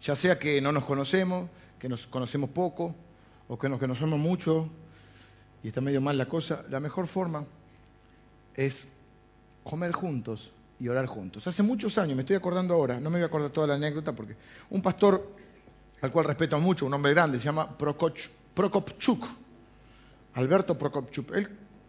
[0.00, 1.48] ya sea que no nos conocemos,
[1.78, 2.94] que nos conocemos poco,
[3.48, 4.70] o que nos conocemos mucho
[5.62, 7.44] y está medio mal la cosa, la mejor forma
[8.54, 8.86] es
[9.62, 11.46] comer juntos y orar juntos.
[11.46, 14.14] Hace muchos años, me estoy acordando ahora, no me voy a acordar toda la anécdota
[14.14, 14.34] porque
[14.70, 15.36] un pastor
[16.00, 19.26] al cual respeto mucho, un hombre grande, se llama Prokopchuk,
[20.34, 21.34] Alberto Prokopchuk.
[21.34, 21.48] Él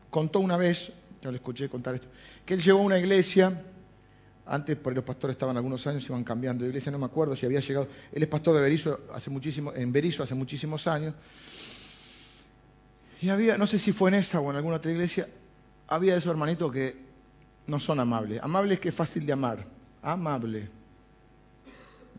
[0.09, 2.09] contó una vez, ya le escuché contar esto,
[2.45, 3.63] que él llegó a una iglesia,
[4.45, 7.45] antes por los pastores estaban algunos años, iban cambiando de iglesia, no me acuerdo si
[7.45, 11.13] había llegado, él es pastor de Berizo hace muchísimo, en Berizo hace muchísimos años,
[13.21, 15.29] y había, no sé si fue en esa o en alguna otra iglesia,
[15.87, 17.11] había esos hermanitos que
[17.68, 18.41] no son amables.
[18.41, 19.66] Amable es que es fácil de amar,
[20.01, 20.70] amable.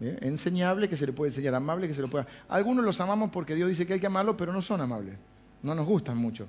[0.01, 2.27] Enseñable que se le puede enseñar, amable que se lo pueda.
[2.49, 5.17] Algunos los amamos porque Dios dice que hay que amarlos, pero no son amables.
[5.63, 6.49] No nos gustan mucho.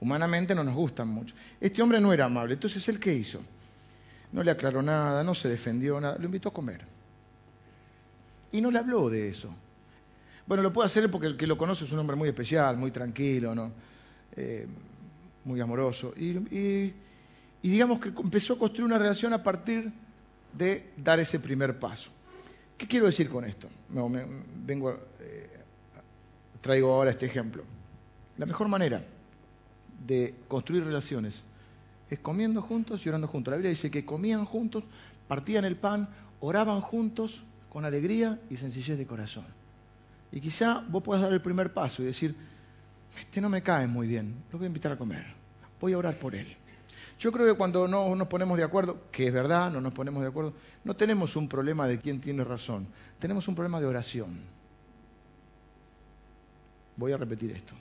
[0.00, 1.34] Humanamente no nos gustan mucho.
[1.60, 2.54] Este hombre no era amable.
[2.54, 3.40] Entonces, ¿él qué hizo?
[4.32, 6.84] No le aclaró nada, no se defendió nada, lo invitó a comer.
[8.50, 9.48] Y no le habló de eso.
[10.46, 12.90] Bueno, lo puede hacer porque el que lo conoce es un hombre muy especial, muy
[12.90, 13.72] tranquilo, ¿no?
[14.36, 14.66] Eh,
[15.44, 16.12] muy amoroso.
[16.16, 16.92] y
[17.68, 19.92] digamos que empezó a construir una relación a partir
[20.52, 22.10] de dar ese primer paso.
[22.76, 23.68] ¿Qué quiero decir con esto?
[23.88, 25.60] vengo, eh,
[26.60, 27.62] traigo ahora este ejemplo.
[28.38, 29.04] La mejor manera
[30.06, 31.42] de construir relaciones
[32.10, 33.52] es comiendo juntos y orando juntos.
[33.52, 34.84] La Biblia dice que comían juntos,
[35.28, 36.08] partían el pan,
[36.40, 39.44] oraban juntos con alegría y sencillez de corazón.
[40.32, 42.34] Y quizá vos puedas dar el primer paso y decir,
[43.18, 45.26] este no me cae muy bien, lo voy a invitar a comer,
[45.80, 46.56] voy a orar por él.
[47.18, 50.22] Yo creo que cuando no nos ponemos de acuerdo, que es verdad, no nos ponemos
[50.22, 50.52] de acuerdo,
[50.84, 52.88] no tenemos un problema de quién tiene razón,
[53.18, 54.40] tenemos un problema de oración.
[56.96, 57.74] Voy a repetir esto.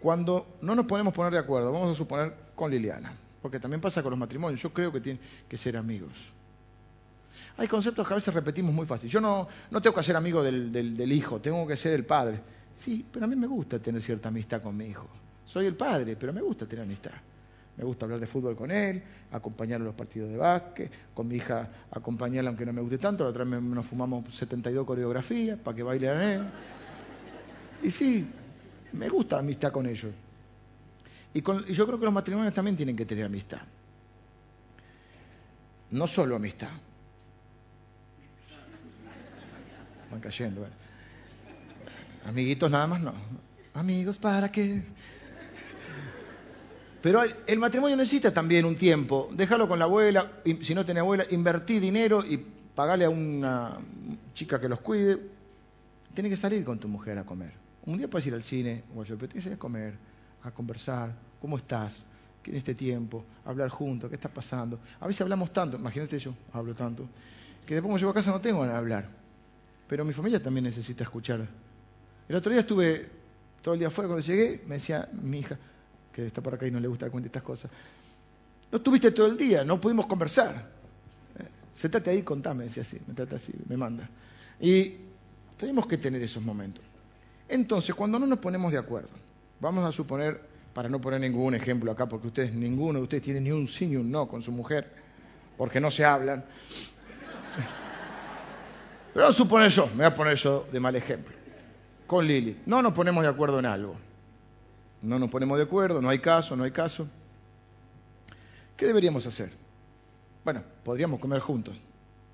[0.00, 3.12] Cuando no nos podemos poner de acuerdo, vamos a suponer con Liliana,
[3.42, 6.12] porque también pasa con los matrimonios, yo creo que tienen que ser amigos.
[7.56, 9.10] Hay conceptos que a veces repetimos muy fácil.
[9.10, 12.40] Yo no, no tengo que ser amigo del, del hijo, tengo que ser el padre.
[12.74, 15.08] Sí, pero a mí me gusta tener cierta amistad con mi hijo.
[15.44, 17.12] Soy el padre, pero me gusta tener amistad.
[17.78, 19.00] Me gusta hablar de fútbol con él,
[19.30, 23.22] acompañarlo a los partidos de básquet, con mi hija acompañarla aunque no me guste tanto,
[23.22, 26.42] la otra vez nos fumamos 72 coreografías para que baile a él.
[27.84, 28.26] Y sí,
[28.92, 30.12] me gusta amistad con ellos.
[31.32, 33.60] Y, yo creo que los matrimonios también tienen que tener amistad.
[35.92, 36.70] No solo amistad.
[40.10, 40.66] Van cayendo.
[42.26, 43.12] Amiguitos nada más no.
[43.74, 44.82] Amigos, ¿para qué?
[47.00, 49.28] Pero el matrimonio necesita también un tiempo.
[49.32, 50.30] Déjalo con la abuela,
[50.62, 52.38] si no tiene abuela, invertí dinero y
[52.74, 53.78] pagarle a una
[54.34, 55.18] chica que los cuide.
[56.14, 57.52] Tienes que salir con tu mujer a comer.
[57.86, 59.94] Un día puedes ir al cine o al pero tienes que ir a comer,
[60.42, 61.12] a conversar.
[61.40, 62.02] ¿Cómo estás?
[62.48, 63.24] en este tiempo?
[63.44, 64.80] Hablar juntos, ¿qué está pasando?
[65.00, 67.08] A veces hablamos tanto, imagínate yo, hablo tanto,
[67.66, 69.08] que después cuando llego a casa no tengo de hablar.
[69.86, 71.46] Pero mi familia también necesita escuchar.
[72.28, 73.08] El otro día estuve
[73.62, 75.58] todo el día afuera, cuando llegué, me decía mi hija,
[76.22, 77.70] que está por acá y no le gusta que cuente estas cosas.
[78.72, 80.68] No estuviste todo el día, no pudimos conversar.
[81.38, 81.44] Eh,
[81.76, 84.08] sentate ahí, contame, decía así, me trata así, me manda.
[84.60, 84.94] Y
[85.56, 86.84] tenemos que tener esos momentos.
[87.48, 89.10] Entonces, cuando no nos ponemos de acuerdo,
[89.60, 90.40] vamos a suponer,
[90.74, 93.86] para no poner ningún ejemplo acá, porque ustedes, ninguno de ustedes tiene ni un sí
[93.86, 94.90] ni un no con su mujer,
[95.56, 96.44] porque no se hablan.
[99.14, 101.34] Pero suponer yo, me voy a poner yo de mal ejemplo,
[102.08, 102.60] con Lili.
[102.66, 104.07] No nos ponemos de acuerdo en algo.
[105.02, 107.08] No nos ponemos de acuerdo, no hay caso, no hay caso.
[108.76, 109.50] ¿Qué deberíamos hacer?
[110.44, 111.76] Bueno, podríamos comer juntos.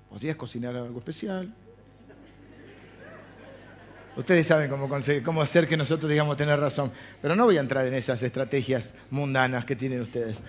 [0.09, 1.53] Podrías cocinar algo especial.
[4.15, 4.87] Ustedes saben cómo,
[5.23, 6.91] cómo hacer que nosotros digamos tener razón.
[7.21, 10.39] Pero no voy a entrar en esas estrategias mundanas que tienen ustedes.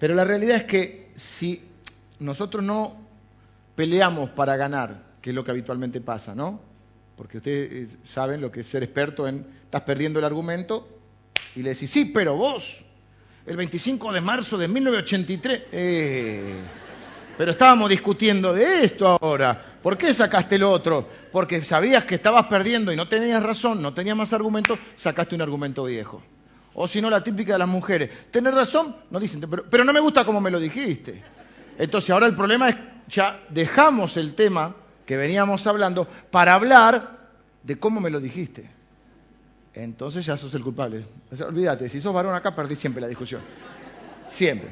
[0.00, 1.62] Pero la realidad es que si
[2.18, 2.96] nosotros no
[3.76, 6.60] peleamos para ganar, que es lo que habitualmente pasa, ¿no?
[7.16, 10.88] Porque ustedes eh, saben lo que es ser experto en, estás perdiendo el argumento
[11.54, 12.78] y le decís, sí, pero vos,
[13.44, 16.54] el 25 de marzo de 1983, eh,
[17.36, 19.62] pero estábamos discutiendo de esto ahora.
[19.82, 21.06] ¿Por qué sacaste el otro?
[21.30, 25.42] Porque sabías que estabas perdiendo y no tenías razón, no tenías más argumentos, sacaste un
[25.42, 26.22] argumento viejo.
[26.72, 28.10] O si no, la típica de las mujeres.
[28.30, 28.96] ¿Tenés razón?
[29.10, 31.22] No dicen, pero, pero no me gusta como me lo dijiste.
[31.76, 37.18] Entonces ahora el problema es, ya dejamos el tema que veníamos hablando para hablar
[37.62, 38.77] de cómo me lo dijiste.
[39.78, 41.04] Entonces ya sos el culpable.
[41.46, 43.40] olvídate, si sos varón acá perdí siempre la discusión.
[44.28, 44.70] Siempre.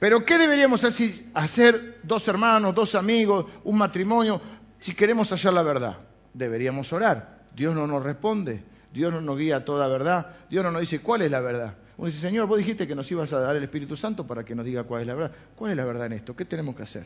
[0.00, 4.40] Pero ¿qué deberíamos hacer, hacer dos hermanos, dos amigos, un matrimonio,
[4.80, 5.98] si queremos hallar la verdad?
[6.32, 7.42] Deberíamos orar.
[7.54, 8.62] Dios no nos responde.
[8.94, 10.34] Dios no nos guía a toda verdad.
[10.48, 11.74] Dios no nos dice cuál es la verdad.
[11.98, 14.54] Uno dice, Señor, vos dijiste que nos ibas a dar el Espíritu Santo para que
[14.54, 15.32] nos diga cuál es la verdad.
[15.54, 16.34] ¿Cuál es la verdad en esto?
[16.34, 17.04] ¿Qué tenemos que hacer?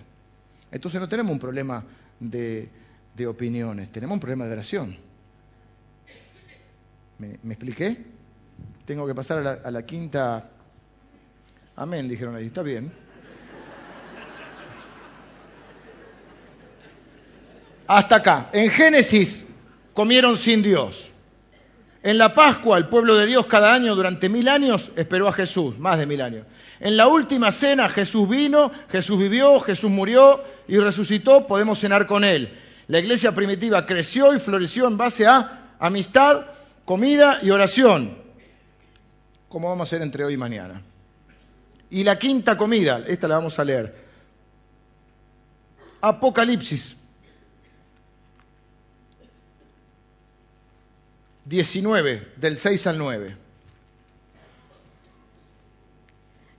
[0.70, 1.84] Entonces no tenemos un problema
[2.20, 2.70] de
[3.26, 5.09] opiniones, tenemos un problema de oración.
[7.20, 7.98] ¿Me, expliqué?
[8.86, 10.48] Tengo que pasar a la, a la quinta.
[11.76, 12.46] Amén, dijeron ahí.
[12.46, 12.90] Está bien.
[17.86, 18.48] Hasta acá.
[18.52, 19.44] En Génesis
[19.92, 21.10] comieron sin Dios.
[22.02, 25.78] En la Pascua, el pueblo de Dios cada año durante mil años esperó a Jesús,
[25.78, 26.46] más de mil años.
[26.78, 32.24] En la última cena, Jesús vino, Jesús vivió, Jesús murió y resucitó, podemos cenar con
[32.24, 32.56] Él.
[32.86, 36.46] La iglesia primitiva creció y floreció en base a amistad,
[36.90, 38.18] comida y oración,
[39.48, 40.82] como vamos a hacer entre hoy y mañana.
[41.88, 43.94] Y la quinta comida, esta la vamos a leer.
[46.00, 46.96] Apocalipsis
[51.44, 53.36] 19, del 6 al 9.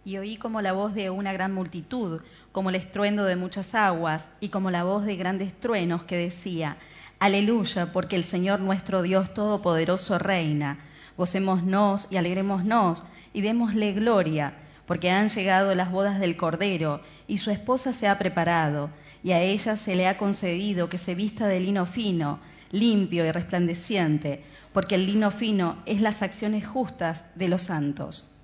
[0.05, 2.21] Y oí como la voz de una gran multitud,
[2.53, 6.77] como el estruendo de muchas aguas, y como la voz de grandes truenos que decía,
[7.21, 10.79] Aleluya, porque el Señor nuestro Dios Todopoderoso reina.
[11.15, 14.55] Gocémonos y alegrémonos y démosle gloria,
[14.87, 18.89] porque han llegado las bodas del Cordero, y su esposa se ha preparado,
[19.23, 22.39] y a ella se le ha concedido que se vista de lino fino,
[22.71, 24.43] limpio y resplandeciente,
[24.73, 28.35] porque el lino fino es las acciones justas de los santos.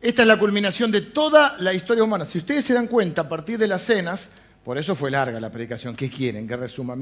[0.00, 2.24] Esta es la culminación de toda la historia humana.
[2.24, 4.30] Si ustedes se dan cuenta, a partir de las cenas,
[4.64, 5.94] por eso fue larga la predicación.
[5.94, 6.48] ¿Qué quieren?
[6.48, 6.96] Que resuma.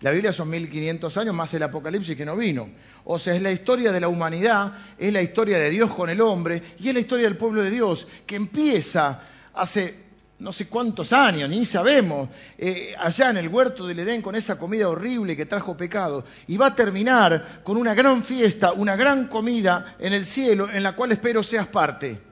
[0.00, 2.68] La Biblia son 1500 años más el Apocalipsis que no vino.
[3.04, 6.20] O sea, es la historia de la humanidad, es la historia de Dios con el
[6.20, 9.22] hombre y es la historia del pueblo de Dios que empieza
[9.54, 10.08] hace
[10.40, 14.56] no sé cuántos años, ni sabemos, eh, allá en el huerto del Edén con esa
[14.56, 19.26] comida horrible que trajo pecado, y va a terminar con una gran fiesta, una gran
[19.26, 22.27] comida en el cielo, en la cual espero seas parte.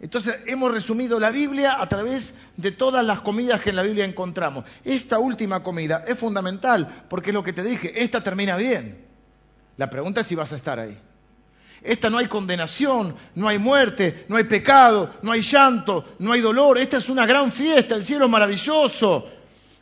[0.00, 4.06] Entonces hemos resumido la Biblia a través de todas las comidas que en la Biblia
[4.06, 4.64] encontramos.
[4.82, 9.04] Esta última comida es fundamental, porque es lo que te dije, esta termina bien.
[9.76, 10.98] La pregunta es si vas a estar ahí.
[11.82, 16.40] Esta no hay condenación, no hay muerte, no hay pecado, no hay llanto, no hay
[16.40, 16.78] dolor.
[16.78, 19.28] Esta es una gran fiesta, el cielo es maravilloso.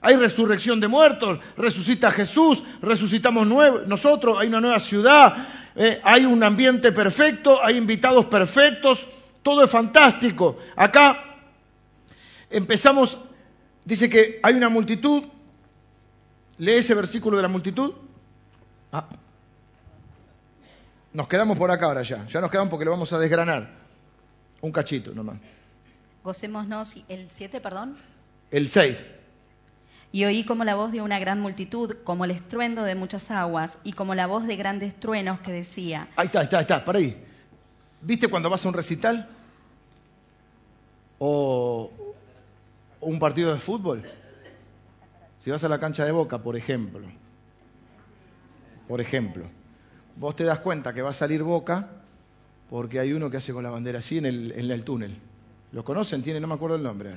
[0.00, 3.46] Hay resurrección de muertos, resucita Jesús, resucitamos
[3.86, 5.34] nosotros, hay una nueva ciudad,
[5.74, 9.08] eh, hay un ambiente perfecto, hay invitados perfectos,
[9.48, 10.58] todo es fantástico.
[10.76, 11.24] Acá
[12.50, 13.16] empezamos,
[13.82, 15.24] dice que hay una multitud,
[16.58, 17.94] lee ese versículo de la multitud.
[18.92, 19.08] Ah.
[21.14, 22.26] Nos quedamos por acá ahora ya.
[22.26, 23.70] Ya nos quedamos porque lo vamos a desgranar.
[24.60, 25.38] Un cachito nomás.
[26.22, 27.96] Gocémonos, el 7, perdón.
[28.50, 29.02] El 6.
[30.12, 33.78] Y oí como la voz de una gran multitud, como el estruendo de muchas aguas,
[33.82, 36.06] y como la voz de grandes truenos que decía.
[36.16, 37.24] Ahí está, ahí está, ahí está, para ahí.
[38.02, 39.37] ¿Viste cuando vas a un recital?
[41.18, 41.90] O
[43.00, 44.02] un partido de fútbol.
[45.38, 47.06] Si vas a la cancha de boca, por ejemplo.
[48.86, 49.44] Por ejemplo
[50.18, 51.88] vos te das cuenta que va a salir Boca
[52.68, 55.16] porque hay uno que hace con la bandera así en el, túnel.
[55.72, 56.22] ¿Lo conocen?
[56.22, 57.16] Tiene, no me acuerdo el nombre.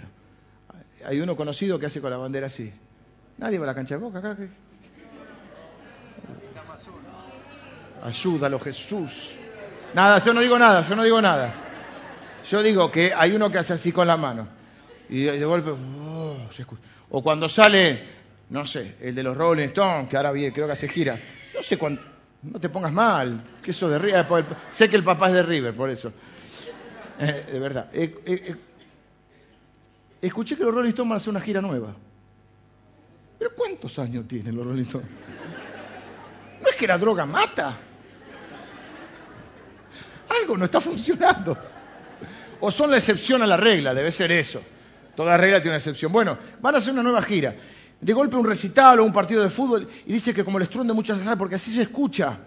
[1.06, 2.72] Hay uno conocido que hace con la bandera así.
[3.38, 4.38] Nadie va a la cancha de Boca acá.
[8.04, 9.32] Ayúdalo, Jesús.
[9.94, 11.54] Nada, yo no digo nada, yo no digo nada.
[12.50, 14.48] Yo digo que hay uno que hace así con la mano.
[15.10, 16.38] Y de golpe, oh,
[17.10, 18.02] o cuando sale,
[18.50, 21.20] no sé, el de los Rolling Stones, que ahora creo que hace gira.
[21.54, 22.12] No sé cuánto
[22.44, 24.26] no te pongas mal, que eso de River.
[24.70, 26.12] Sé que el papá es de River, por eso.
[27.20, 27.90] Eh, de verdad.
[27.94, 28.56] Eh, eh,
[30.22, 31.94] escuché que los Rolling Stones van a hacer una gira nueva.
[33.38, 35.08] ¿Pero cuántos años tienen los Rolling Stones?
[36.62, 37.78] No es que la droga mata.
[40.42, 41.58] Algo no está funcionando.
[42.62, 44.62] O son la excepción a la regla, debe ser eso.
[45.16, 46.12] Toda regla tiene una excepción.
[46.12, 47.56] Bueno, van a hacer una nueva gira
[48.02, 50.96] de golpe un recital o un partido de fútbol y dice que como el estruendo
[50.96, 52.38] muchas veces, porque así se escucha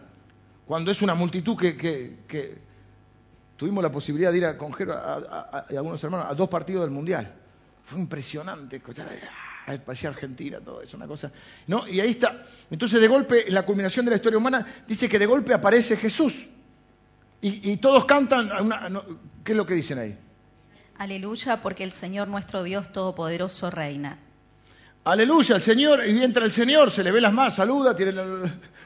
[0.67, 2.65] cuando es una multitud que,
[3.57, 7.33] tuvimos la posibilidad de ir a, con a, algunos hermanos a dos partidos del Mundial.
[7.85, 9.09] Fue impresionante escuchar,
[9.67, 11.31] ah, parecía Argentina, todo eso, una cosa.
[11.69, 11.87] ¿no?
[11.87, 12.45] Y ahí está.
[12.71, 16.49] Entonces, de golpe, la culminación de la historia humana, dice que de golpe aparece Jesús.
[17.47, 18.49] Y, todos cantan,
[19.45, 20.17] ¿qué es lo que dicen ahí?
[20.97, 24.17] Aleluya, porque el Señor nuestro Dios Todopoderoso reina.
[25.05, 28.15] Aleluya, el Señor, y entra el Señor, se le ve las manos, saluda, tiene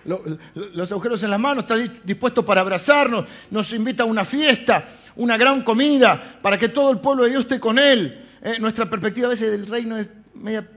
[0.04, 5.36] los agujeros en las manos, está dispuesto para abrazarnos, nos invita a una fiesta, una
[5.36, 8.26] gran comida, para que todo el pueblo de Dios esté con Él.
[8.42, 10.68] Eh, nuestra perspectiva a veces del reino es media,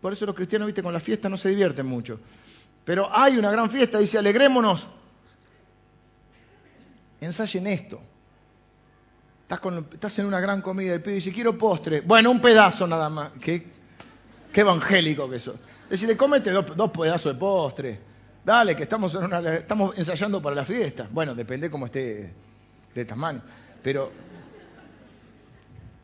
[0.00, 2.20] por eso los cristianos, viste, con la fiesta no se divierten mucho.
[2.84, 4.86] Pero hay una gran fiesta, dice, alegrémonos.
[7.20, 8.00] Ensayen esto.
[9.48, 12.00] Estás, en una gran comida y pibe dice, quiero postre.
[12.00, 13.32] Bueno, un pedazo nada más.
[13.40, 13.66] ¿Qué?
[14.52, 15.56] Evangélico que eso.
[15.88, 18.00] Decirle, cómete dos, pedazos de postre.
[18.44, 19.16] Dale, que estamos,
[19.58, 21.08] estamos ensayando para la fiesta.
[21.10, 22.32] Bueno, depende cómo esté
[22.94, 23.42] de tamaño.
[23.82, 24.10] Pero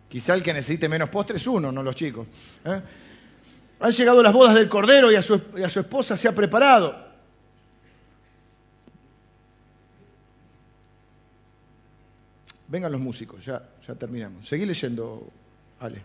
[0.09, 2.27] quizá el que necesite menos postre es uno, no los chicos.
[2.65, 2.81] ¿eh?
[3.81, 5.35] Han llegado las bodas del Cordero y a su
[5.81, 7.10] esposa se ha preparado.
[12.71, 14.47] Vengan los músicos, ya, ya terminamos.
[14.47, 15.27] Seguí leyendo,
[15.81, 16.01] Ale.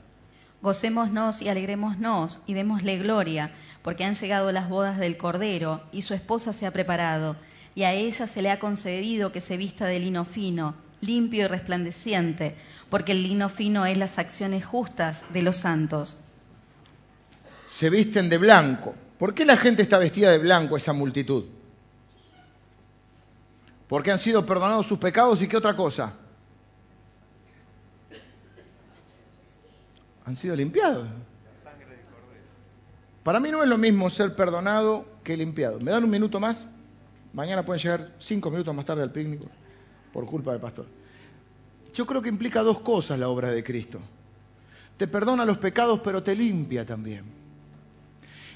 [0.63, 3.51] Gocémonos y alegrémonos y démosle gloria,
[3.83, 7.35] porque han llegado las bodas del Cordero y su esposa se ha preparado,
[7.75, 11.47] y a ella se le ha concedido que se vista de lino fino, limpio y
[11.47, 12.55] resplandeciente,
[12.89, 16.19] porque el lino fino es las acciones justas de los santos.
[17.69, 18.95] Se visten de blanco.
[19.19, 21.45] ¿Por qué la gente está vestida de blanco, esa multitud?
[23.87, 26.24] Porque han sido perdonados sus pecados y qué otra cosa?
[30.25, 31.07] Han sido limpiados.
[33.23, 35.79] Para mí no es lo mismo ser perdonado que limpiado.
[35.79, 36.65] ¿Me dan un minuto más?
[37.33, 39.41] Mañana pueden llegar cinco minutos más tarde al picnic
[40.13, 40.85] por culpa del pastor.
[41.93, 43.99] Yo creo que implica dos cosas la obra de Cristo.
[44.97, 47.23] Te perdona los pecados, pero te limpia también.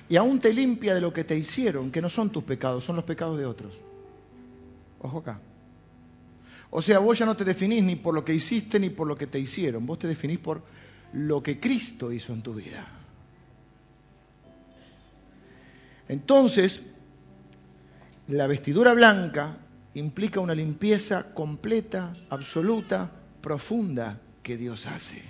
[0.08, 2.96] Y aún te limpia de lo que te hicieron, que no son tus pecados, son
[2.96, 3.74] los pecados de otros.
[5.00, 5.40] Ojo acá.
[6.72, 9.16] O sea, vos ya no te definís ni por lo que hiciste ni por lo
[9.16, 10.62] que te hicieron, vos te definís por
[11.14, 12.86] lo que Cristo hizo en tu vida.
[16.08, 16.82] Entonces,
[18.28, 19.58] la vestidura blanca
[19.94, 25.22] implica una limpieza completa, absoluta, profunda que Dios hace.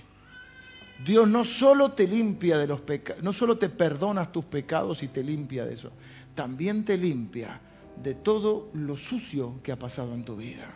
[1.06, 5.08] Dios no solo te limpia de los pecados, no solo te perdona tus pecados y
[5.08, 5.92] te limpia de eso,
[6.36, 7.62] también te limpia
[8.04, 10.70] de todo lo sucio que ha pasado en tu vida.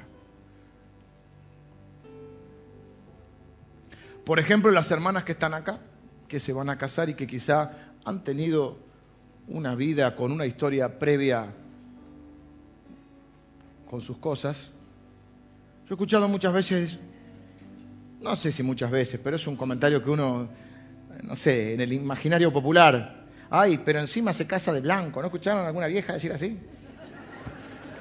[4.26, 5.80] Por ejemplo, las hermanas que están acá,
[6.28, 7.72] que se van a casar y que quizá
[8.06, 8.78] han tenido
[9.48, 11.54] una vida con una historia previa
[13.90, 14.72] con sus cosas.
[15.86, 16.98] Yo he escuchado muchas veces,
[18.22, 20.48] no sé si muchas veces, pero es un comentario que uno,
[21.24, 25.66] no sé, en el imaginario popular, ay, pero encima se casa de blanco, ¿no escucharon
[25.66, 26.58] alguna vieja decir así?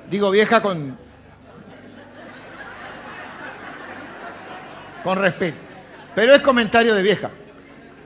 [0.09, 0.97] Digo vieja con...
[5.03, 5.72] con respeto.
[6.14, 7.30] Pero es comentario de vieja.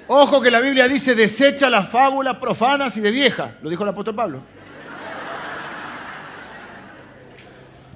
[0.09, 3.57] Ojo que la Biblia dice desecha las fábulas profanas y de vieja.
[3.63, 4.43] Lo dijo el apóstol Pablo.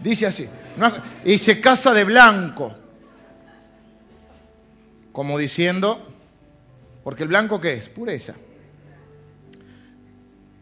[0.02, 0.48] Dice así.
[1.24, 2.74] Y se casa de blanco.
[5.12, 6.04] Como diciendo,
[7.04, 7.88] porque el blanco qué es?
[7.88, 8.34] Pureza.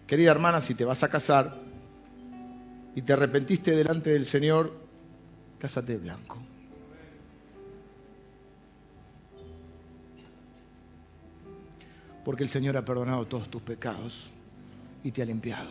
[0.06, 1.56] Querida hermana, si te vas a casar
[2.94, 4.72] y te arrepentiste delante del Señor,
[5.58, 6.38] cásate de blanco.
[12.28, 14.30] Porque el Señor ha perdonado todos tus pecados
[15.02, 15.70] y te ha limpiado.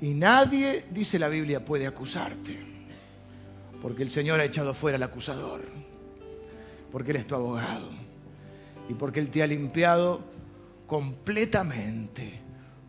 [0.00, 2.58] Y nadie, dice la Biblia, puede acusarte,
[3.82, 5.60] porque el Señor ha echado fuera al acusador,
[6.90, 7.90] porque Él es tu abogado
[8.88, 10.22] y porque Él te ha limpiado
[10.86, 12.40] completamente,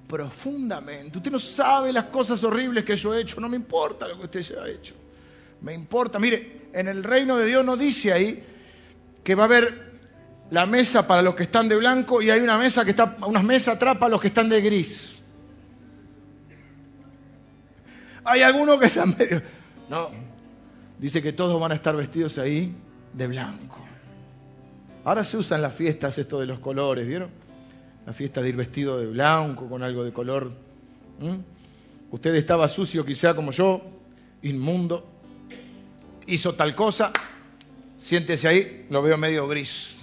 [0.08, 1.18] profundamente.
[1.18, 4.24] Usted no sabe las cosas horribles que yo he hecho, no me importa lo que
[4.24, 4.96] usted se ha hecho.
[5.60, 8.41] Me importa, mire, en el reino de Dios no dice ahí
[9.26, 9.93] que va a haber
[10.54, 13.41] la mesa para los que están de blanco y hay una mesa que está, una
[13.41, 15.20] mesa atrás para los que están de gris.
[18.24, 19.41] Hay algunos que están medio.
[19.89, 20.12] No.
[20.99, 22.72] Dice que todos van a estar vestidos ahí
[23.14, 23.80] de blanco.
[25.04, 27.32] Ahora se usan las fiestas esto de los colores, ¿vieron?
[28.06, 30.51] La fiesta de ir vestido de blanco con algo de color.
[32.12, 33.82] Usted estaba sucio quizá como yo,
[34.43, 35.04] inmundo,
[36.28, 37.12] hizo tal cosa,
[37.97, 40.03] siéntese ahí, lo veo medio gris.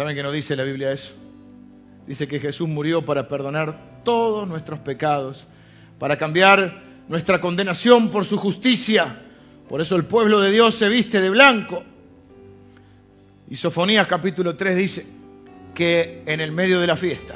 [0.00, 1.12] ¿Saben que no dice la Biblia eso?
[2.06, 5.46] Dice que Jesús murió para perdonar todos nuestros pecados,
[5.98, 9.20] para cambiar nuestra condenación por su justicia.
[9.68, 11.84] Por eso el pueblo de Dios se viste de blanco.
[13.50, 15.06] Y Sofonías capítulo 3 dice
[15.74, 17.34] que en el medio de la fiesta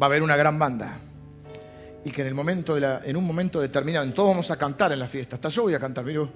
[0.00, 1.00] va a haber una gran banda.
[2.04, 4.92] Y que en, el momento de la, en un momento determinado, todos vamos a cantar
[4.92, 5.34] en la fiesta.
[5.34, 6.04] Hasta yo voy a cantar.
[6.04, 6.28] Mira, el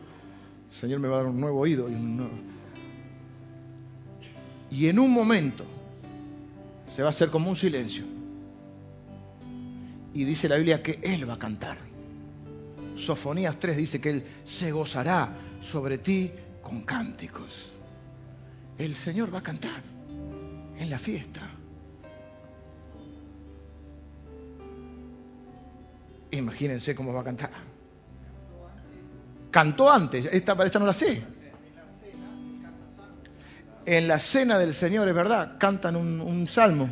[0.77, 2.33] Señor me va a dar un nuevo oído y un nuevo,
[4.71, 5.65] y en un momento
[6.95, 8.05] se va a hacer como un silencio.
[10.15, 11.77] Y dice la Biblia que Él va a cantar.
[12.95, 15.29] Sofonías 3 dice que Él se gozará
[15.61, 16.31] sobre ti
[16.63, 17.71] con cánticos.
[18.79, 19.83] El Señor va a cantar
[20.79, 21.51] en la fiesta.
[26.31, 27.51] Imagínense cómo va a cantar.
[29.51, 31.36] Cantó antes, esta, esta no la sé
[33.87, 36.89] en la cena del Señor, es verdad, cantan un, salmo.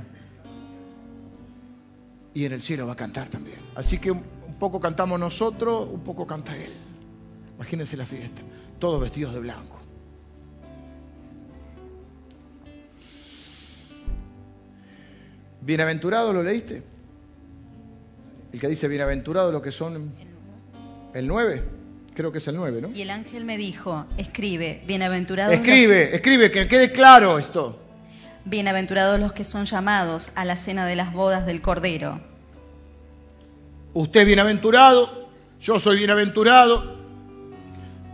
[2.33, 3.59] Y en el cielo va a cantar también.
[3.75, 4.25] Así que un,
[4.59, 6.73] poco cantamos nosotros, un poco canta Él.
[7.57, 8.43] Imagínense la fiesta,
[8.79, 9.77] todos vestidos de blanco.
[15.61, 16.83] Bienaventurado, ¿lo leíste?
[18.53, 20.15] El que dice bienaventurado lo que son
[21.13, 21.65] el 9,
[22.15, 22.91] creo que es el 9, ¿no?
[22.95, 27.79] Y el ángel me dijo, escribe, bienaventurados Escribe, escribe, que quede claro esto.
[28.45, 32.21] Bienaventurados los que son llamados a la cena de las bodas del Cordero.
[33.95, 35.29] Usted es bienaventurado,
[35.61, 36.95] yo soy bienaventurado,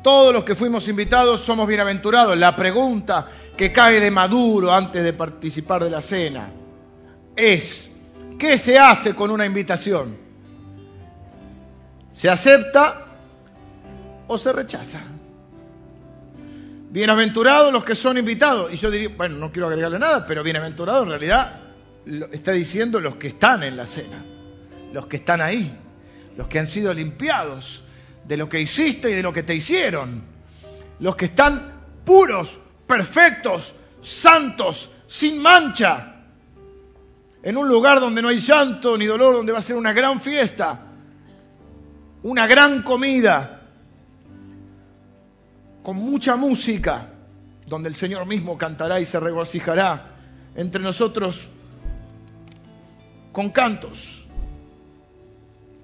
[0.02, 2.38] todos los que fuimos invitados somos bienaventurados.
[2.38, 3.26] La pregunta
[3.56, 6.48] que cae de maduro antes de participar de la cena
[7.36, 7.90] es,
[8.38, 10.16] ¿qué se hace con una invitación?
[12.12, 13.09] ¿Se acepta
[14.32, 15.00] o se rechaza?
[16.90, 18.72] Bienaventurados los que son invitados.
[18.72, 21.60] Y yo diría, bueno, no quiero agregarle nada, pero bienaventurados en realidad
[22.30, 24.24] está diciendo los que están en la cena,
[24.92, 25.76] los que están ahí,
[26.36, 27.82] los que han sido limpiados
[28.24, 30.22] de lo que hiciste y de lo que te hicieron,
[31.00, 32.56] los que están puros,
[32.86, 36.22] perfectos, santos, sin mancha,
[37.42, 40.20] en un lugar donde no hay llanto ni dolor, donde va a ser una gran
[40.20, 40.86] fiesta,
[42.22, 43.59] una gran comida
[45.82, 47.10] con mucha música,
[47.66, 50.16] donde el Señor mismo cantará y se regocijará
[50.54, 51.48] entre nosotros
[53.32, 54.26] con cantos.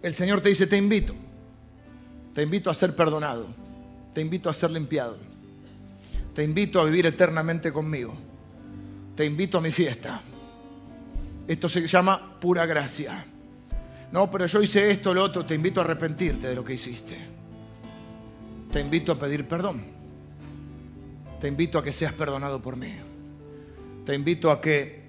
[0.03, 1.15] El Señor te dice, te invito,
[2.35, 3.47] te invito a ser perdonado,
[4.13, 5.17] te invito a ser limpiado,
[6.35, 8.15] te invito a vivir eternamente conmigo,
[9.15, 10.21] te invito a mi fiesta.
[11.49, 13.25] Esto se llama pura gracia.
[14.13, 17.36] No, pero yo hice esto, lo otro, te invito a arrepentirte de lo que hiciste
[18.73, 19.83] te invito a pedir perdón.
[21.41, 22.95] Te invito a que seas perdonado por mí.
[24.05, 25.05] Te invito a que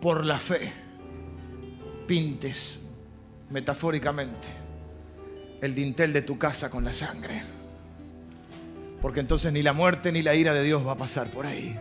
[0.00, 0.72] por la fe
[2.06, 2.78] pintes
[3.50, 4.48] metafóricamente
[5.60, 7.42] el dintel de tu casa con la sangre.
[9.02, 11.78] Porque entonces ni la muerte ni la ira de Dios va a pasar por ahí.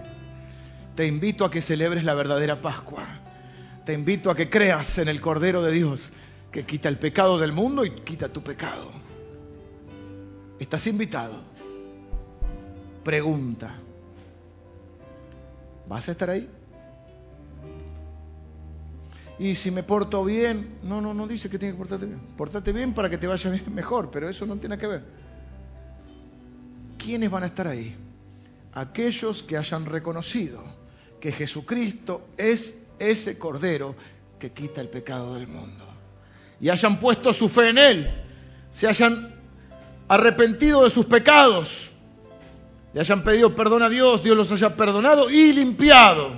[0.95, 3.05] Te invito a que celebres la verdadera Pascua.
[3.85, 6.11] Te invito a que creas en el Cordero de Dios
[6.51, 8.89] que quita el pecado del mundo y quita tu pecado.
[10.59, 11.35] Estás invitado.
[13.03, 13.75] Pregunta.
[15.87, 16.49] ¿Vas a estar ahí?
[19.39, 22.19] Y si me porto bien, no, no, no dice que tiene que portarte bien.
[22.35, 25.03] Portate bien para que te vaya mejor, pero eso no tiene que ver.
[26.97, 27.95] ¿Quiénes van a estar ahí?
[28.73, 30.63] Aquellos que hayan reconocido
[31.21, 33.95] que Jesucristo es ese Cordero
[34.39, 35.85] que quita el pecado del mundo.
[36.59, 38.23] Y hayan puesto su fe en Él.
[38.71, 39.36] Se hayan
[40.07, 41.91] arrepentido de sus pecados,
[42.93, 46.31] le hayan pedido perdón a Dios, Dios los haya perdonado y limpiado,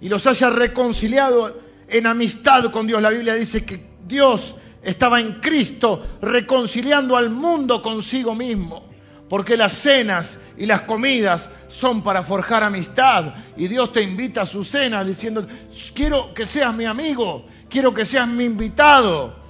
[0.00, 3.00] y los haya reconciliado en amistad con Dios.
[3.00, 8.88] La Biblia dice que Dios estaba en Cristo reconciliando al mundo consigo mismo,
[9.28, 14.46] porque las cenas y las comidas son para forjar amistad, y Dios te invita a
[14.46, 15.46] su cena diciendo,
[15.94, 19.45] quiero que seas mi amigo, quiero que seas mi invitado.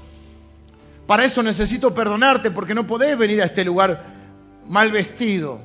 [1.06, 4.02] Para eso necesito perdonarte porque no podés venir a este lugar
[4.68, 5.60] mal vestido.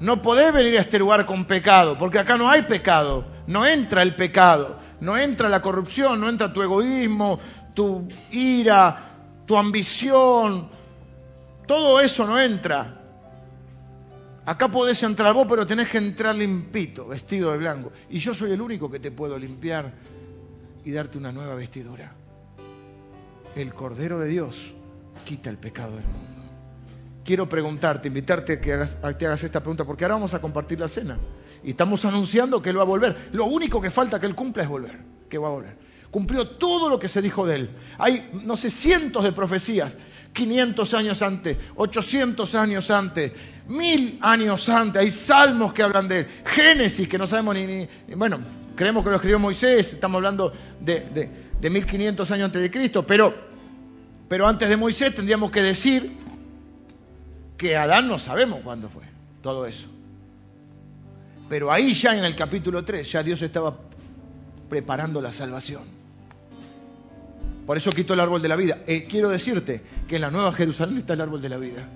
[0.00, 3.24] No podés venir a este lugar con pecado, porque acá no hay pecado.
[3.46, 7.38] No entra el pecado, no entra la corrupción, no entra tu egoísmo,
[7.74, 9.14] tu ira,
[9.46, 10.68] tu ambición.
[11.66, 13.00] Todo eso no entra.
[14.46, 17.92] Acá podés entrar vos, pero tenés que entrar limpito, vestido de blanco.
[18.10, 19.92] Y yo soy el único que te puedo limpiar
[20.84, 22.12] y darte una nueva vestidura.
[23.56, 24.74] El Cordero de Dios
[25.24, 26.42] quita el pecado del mundo.
[27.24, 30.88] Quiero preguntarte, invitarte a que te hagas esta pregunta, porque ahora vamos a compartir la
[30.88, 31.18] cena.
[31.62, 33.30] Y estamos anunciando que Él va a volver.
[33.32, 34.98] Lo único que falta que Él cumpla es volver,
[35.30, 35.78] que va a volver.
[36.10, 37.70] Cumplió todo lo que se dijo de Él.
[37.98, 39.96] Hay, no sé, cientos de profecías.
[40.34, 43.32] 500 años antes, 800 años antes,
[43.68, 45.00] mil años antes.
[45.00, 46.28] Hay salmos que hablan de Él.
[46.44, 48.40] Génesis, que no sabemos ni, ni bueno,
[48.76, 49.94] creemos que lo escribió Moisés.
[49.94, 53.06] Estamos hablando de, de, de 1500 años antes de Cristo.
[53.06, 53.53] Pero
[54.28, 56.12] pero antes de Moisés tendríamos que decir
[57.56, 59.02] que Adán no sabemos cuándo fue
[59.42, 59.88] todo eso.
[61.48, 63.76] Pero ahí ya en el capítulo 3 ya Dios estaba
[64.68, 65.82] preparando la salvación.
[67.66, 68.78] Por eso quitó el árbol de la vida.
[68.86, 71.88] Eh, quiero decirte que en la Nueva Jerusalén está el árbol de la vida.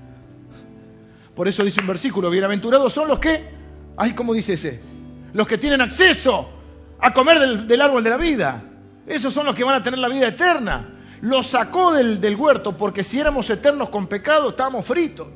[1.34, 3.44] Por eso dice un versículo, bienaventurados son los que,
[3.96, 4.80] ay, ¿cómo dice ese?
[5.32, 6.48] Los que tienen acceso
[7.00, 8.62] a comer del, del árbol de la vida.
[9.06, 10.97] Esos son los que van a tener la vida eterna.
[11.20, 15.28] Lo sacó del, huerto porque si éramos eternos con pecado estábamos fritos.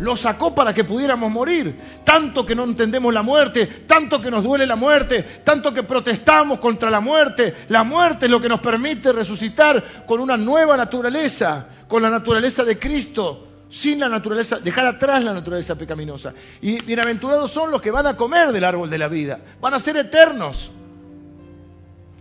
[0.00, 1.78] Lo sacó para que pudiéramos morir.
[2.04, 6.58] Tanto que no entendemos la muerte, tanto que nos duele la muerte, tanto que protestamos
[6.58, 7.54] contra la muerte.
[7.68, 12.64] La muerte es lo que nos permite resucitar con una nueva naturaleza, con la naturaleza
[12.64, 16.34] de Cristo, sin la naturaleza, dejar atrás la naturaleza pecaminosa.
[16.60, 19.78] Y bienaventurados son los que van a comer del árbol de la vida, van a
[19.78, 20.72] ser eternos.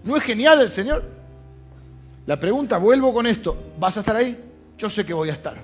[0.04, 1.21] ¿No es genial el Señor?
[2.32, 4.42] La pregunta, vuelvo con esto, ¿vas a estar ahí?
[4.78, 5.58] Yo sé que voy a estar.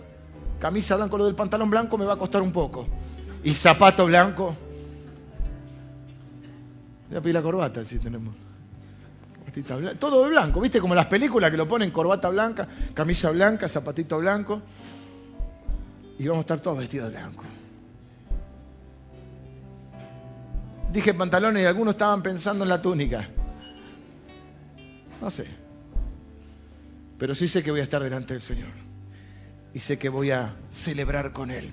[0.59, 2.85] Camisa blanca, lo del pantalón blanco me va a costar un poco.
[3.41, 4.53] Y zapato blanco.
[7.07, 8.35] Voy a pedir la corbata si tenemos.
[9.97, 10.81] Todo de blanco, ¿viste?
[10.81, 14.61] Como las películas que lo ponen corbata blanca, camisa blanca, zapatito blanco.
[16.19, 17.43] Y vamos a estar todos vestidos de blanco.
[20.91, 23.25] Dije pantalones y algunos estaban pensando en la túnica.
[25.21, 25.66] No sé.
[27.17, 28.69] Pero sí sé que voy a estar delante del Señor.
[29.73, 31.71] Y sé que voy a celebrar con Él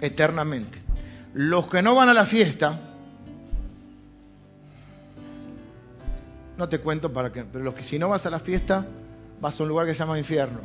[0.00, 0.78] eternamente.
[1.34, 2.80] Los que no van a la fiesta,
[6.56, 8.86] no te cuento para qué, pero los que si no vas a la fiesta,
[9.40, 10.60] vas a un lugar que se llama infierno.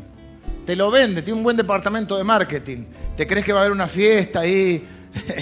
[0.66, 2.86] Te lo vende, tiene un buen departamento de marketing.
[3.18, 4.88] ¿Te crees que va a haber una fiesta ahí?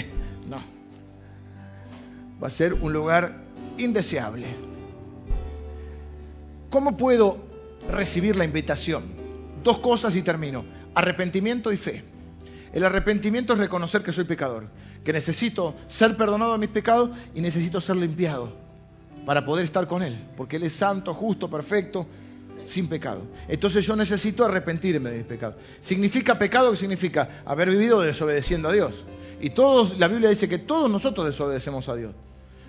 [0.48, 0.58] no.
[2.42, 3.36] Va a ser un lugar
[3.76, 4.46] indeseable.
[6.70, 7.49] ¿Cómo puedo
[7.88, 9.04] recibir la invitación?
[9.62, 10.64] Dos cosas y termino.
[10.94, 12.04] Arrepentimiento y fe.
[12.72, 14.68] El arrepentimiento es reconocer que soy pecador,
[15.04, 18.52] que necesito ser perdonado de mis pecados y necesito ser limpiado
[19.26, 22.06] para poder estar con Él, porque Él es santo, justo, perfecto,
[22.66, 23.22] sin pecado.
[23.48, 25.56] Entonces yo necesito arrepentirme de mis pecados.
[25.80, 26.70] ¿Significa pecado?
[26.70, 27.42] ¿Qué significa?
[27.44, 28.94] Haber vivido desobedeciendo a Dios.
[29.40, 32.14] Y todos, la Biblia dice que todos nosotros desobedecemos a Dios,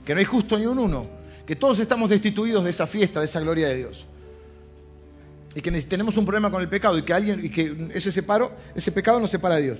[0.05, 1.07] que no hay justo ni un uno,
[1.45, 4.05] que todos estamos destituidos de esa fiesta, de esa gloria de Dios.
[5.53, 8.52] Y que tenemos un problema con el pecado y que alguien y que ese separo,
[8.73, 9.80] ese pecado nos separa de Dios.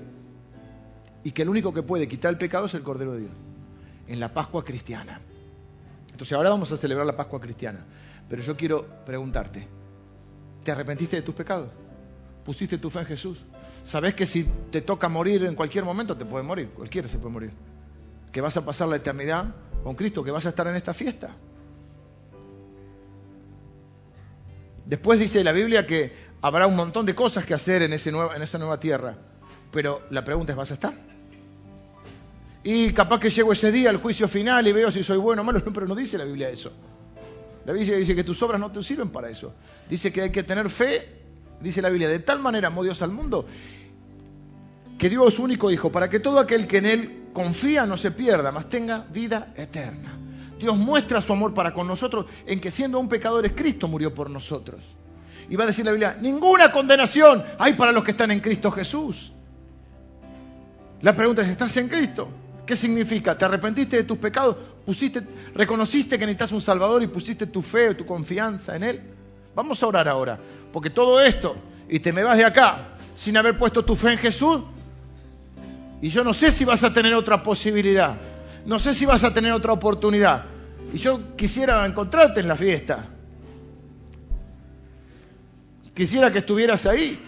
[1.24, 3.32] Y que el único que puede quitar el pecado es el Cordero de Dios.
[4.08, 5.22] En la Pascua cristiana.
[6.12, 7.86] Entonces ahora vamos a celebrar la Pascua cristiana.
[8.28, 9.68] Pero yo quiero preguntarte,
[10.64, 11.70] ¿te arrepentiste de tus pecados?
[12.44, 13.44] ¿Pusiste tu fe en Jesús?
[13.84, 16.70] ¿Sabes que si te toca morir en cualquier momento te puede morir?
[16.70, 17.52] Cualquiera se puede morir.
[18.32, 19.54] Que vas a pasar la eternidad
[19.84, 21.36] con Cristo, que vas a estar en esta fiesta.
[24.86, 28.80] Después dice la Biblia que habrá un montón de cosas que hacer en, esa nueva
[28.80, 29.16] tierra.
[29.72, 30.94] Pero la pregunta es, ¿vas a estar?
[32.64, 35.46] Y capaz que llego ese día al juicio final y veo si soy bueno o
[35.46, 36.72] malo, pero no dice la Biblia eso.
[37.66, 39.54] La Biblia dice que tus obras no te sirven para eso.
[39.90, 41.08] Dice que hay que tener fe,
[41.60, 43.46] dice la Biblia, de tal manera amó Dios al mundo
[45.02, 48.52] que Dios único Hijo, para que todo aquel que en Él confía no se pierda,
[48.52, 50.21] mas tenga vida eterna.
[50.62, 54.14] Dios muestra su amor para con nosotros en que siendo un pecador es Cristo murió
[54.14, 54.82] por nosotros.
[55.50, 58.72] Y va a decir la Biblia, ninguna condenación hay para los que están en Cristo
[58.72, 59.34] Jesús.
[61.02, 62.30] La pregunta es, ¿estás en Cristo?
[62.66, 63.38] ¿Qué significa?
[63.38, 64.56] ¿Te arrepentiste de tus pecados?
[64.86, 65.22] ¿Pusiste,
[65.56, 69.02] ¿Reconociste que necesitas un Salvador y pusiste tu fe o tu confianza en Él?
[69.56, 70.40] Vamos a orar ahora,
[70.72, 71.58] porque todo esto,
[71.90, 74.62] y te me vas de acá sin haber puesto tu fe en Jesús,
[76.02, 78.16] y yo no sé si vas a tener otra posibilidad,
[78.66, 80.46] no sé si vas a tener otra oportunidad,
[80.94, 83.06] y yo quisiera encontrarte en la fiesta,
[85.94, 87.20] quisiera que estuvieras ahí,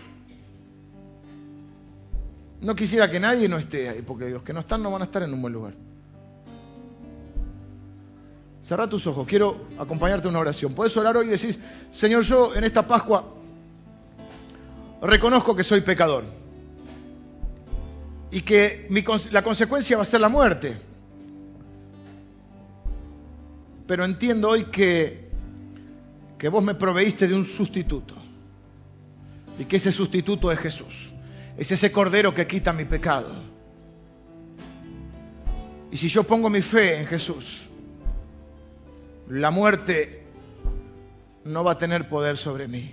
[2.62, 5.06] no quisiera que nadie no esté ahí, porque los que no están no van a
[5.06, 5.74] estar en un buen lugar.
[8.64, 10.74] Cerra tus ojos, quiero acompañarte en una oración.
[10.74, 11.60] Puedes orar hoy y decir,
[11.92, 13.34] Señor, yo en esta Pascua
[15.02, 16.24] reconozco que soy pecador
[18.32, 18.88] y que
[19.32, 20.78] la consecuencia va a ser la muerte.
[23.88, 25.30] Pero entiendo hoy que,
[26.38, 28.16] que vos me proveíste de un sustituto
[29.60, 31.14] y que ese sustituto es Jesús.
[31.58, 33.30] Es ese cordero que quita mi pecado.
[35.92, 37.62] Y si yo pongo mi fe en Jesús,
[39.30, 40.24] la muerte
[41.46, 42.92] no va a tener poder sobre mí.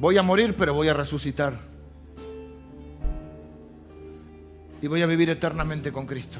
[0.00, 1.58] Voy a morir, pero voy a resucitar.
[4.82, 6.38] Y voy a vivir eternamente con Cristo.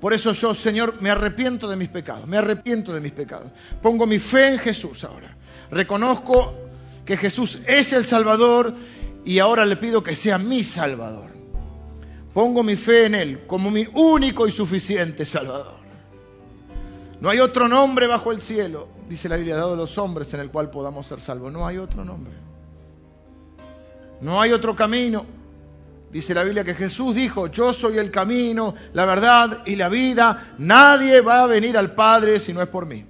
[0.00, 3.50] Por eso yo, Señor, me arrepiento de mis pecados, me arrepiento de mis pecados.
[3.82, 5.36] Pongo mi fe en Jesús ahora.
[5.70, 6.54] Reconozco
[7.04, 8.74] que Jesús es el Salvador
[9.24, 11.30] y ahora le pido que sea mi Salvador.
[12.34, 15.76] Pongo mi fe en Él como mi único y suficiente Salvador.
[17.20, 20.40] No hay otro nombre bajo el cielo, dice la Biblia, dado a los hombres en
[20.40, 21.50] el cual podamos ser salvos.
[21.50, 22.34] No hay otro nombre.
[24.20, 25.24] No hay otro camino.
[26.12, 30.54] Dice la Biblia que Jesús dijo, yo soy el camino, la verdad y la vida.
[30.58, 33.04] Nadie va a venir al Padre si no es por mí.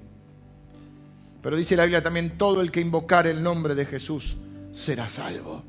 [1.43, 4.37] Pero dice la Biblia también, todo el que invocar el nombre de Jesús
[4.73, 5.63] será salvo.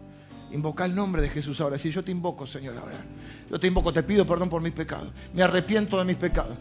[0.52, 1.78] Invoca el nombre de Jesús ahora.
[1.78, 3.04] Si yo te invoco, Señor, ahora.
[3.52, 5.10] Yo te invoco, te pido perdón por mis pecados.
[5.34, 6.58] Me arrepiento de mis pecados.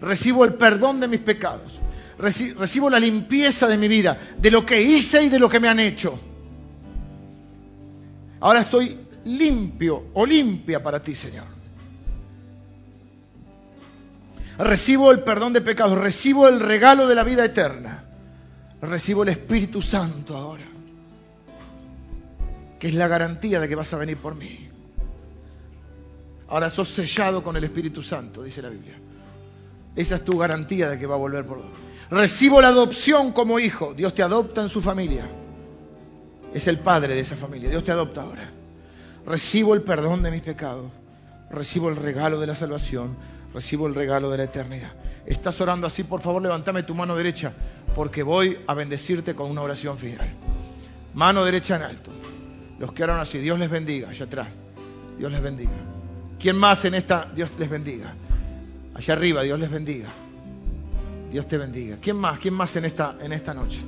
[0.00, 1.80] Recibo el perdón de mis pecados.
[2.18, 5.68] Recibo la limpieza de mi vida, de lo que hice y de lo que me
[5.68, 6.18] han hecho.
[8.40, 8.98] Ahora estoy
[9.28, 11.44] limpio o limpia para ti, Señor.
[14.58, 18.04] Recibo el perdón de pecados, recibo el regalo de la vida eterna.
[18.80, 20.66] Recibo el Espíritu Santo ahora,
[22.78, 24.68] que es la garantía de que vas a venir por mí.
[26.48, 28.96] Ahora sos sellado con el Espíritu Santo, dice la Biblia.
[29.96, 31.66] Esa es tu garantía de que va a volver por vos.
[32.10, 33.94] Recibo la adopción como hijo.
[33.94, 35.28] Dios te adopta en su familia.
[36.54, 37.68] Es el padre de esa familia.
[37.68, 38.50] Dios te adopta ahora.
[39.28, 40.90] Recibo el perdón de mis pecados.
[41.50, 43.14] Recibo el regalo de la salvación.
[43.52, 44.90] Recibo el regalo de la eternidad.
[45.26, 47.52] Estás orando así, por favor, levántame tu mano derecha,
[47.94, 50.30] porque voy a bendecirte con una oración final.
[51.12, 52.10] Mano derecha en alto.
[52.78, 54.54] Los que oran así, Dios les bendiga, allá atrás.
[55.18, 55.76] Dios les bendiga.
[56.38, 57.30] ¿Quién más en esta?
[57.34, 58.14] Dios les bendiga.
[58.94, 60.08] Allá arriba, Dios les bendiga.
[61.30, 61.98] Dios te bendiga.
[62.00, 62.38] ¿Quién más?
[62.38, 63.80] ¿Quién más en esta, en esta noche?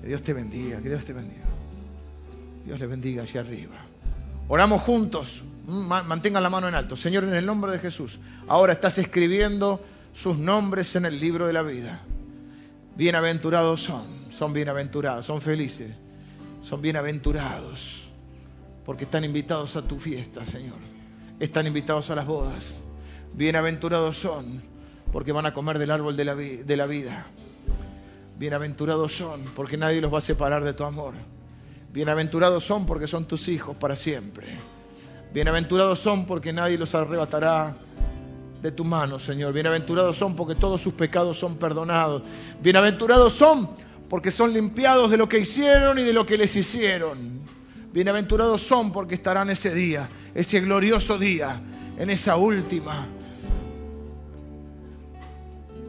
[0.00, 1.42] Que Dios te bendiga, que Dios te bendiga.
[2.64, 3.93] Dios les bendiga allá arriba.
[4.48, 5.42] Oramos juntos.
[5.66, 6.96] Mm, mantengan la mano en alto.
[6.96, 8.18] Señor, en el nombre de Jesús.
[8.46, 9.80] Ahora estás escribiendo
[10.12, 12.00] sus nombres en el libro de la vida.
[12.96, 14.02] Bienaventurados son.
[14.38, 15.26] Son bienaventurados.
[15.26, 15.90] Son felices.
[16.62, 18.04] Son bienaventurados.
[18.84, 20.78] Porque están invitados a tu fiesta, Señor.
[21.40, 22.82] Están invitados a las bodas.
[23.32, 24.62] Bienaventurados son
[25.12, 27.26] porque van a comer del árbol de la, de la vida.
[28.38, 31.14] Bienaventurados son porque nadie los va a separar de tu amor.
[31.94, 34.48] Bienaventurados son porque son tus hijos para siempre.
[35.32, 37.76] Bienaventurados son porque nadie los arrebatará
[38.60, 39.52] de tu mano, Señor.
[39.52, 42.24] Bienaventurados son porque todos sus pecados son perdonados.
[42.60, 43.70] Bienaventurados son
[44.10, 47.38] porque son limpiados de lo que hicieron y de lo que les hicieron.
[47.92, 51.60] Bienaventurados son porque estarán ese día, ese glorioso día,
[51.96, 53.06] en esa última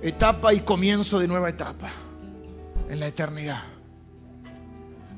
[0.04, 1.90] etapa y comienzo de nueva etapa
[2.92, 3.75] en la eternidad.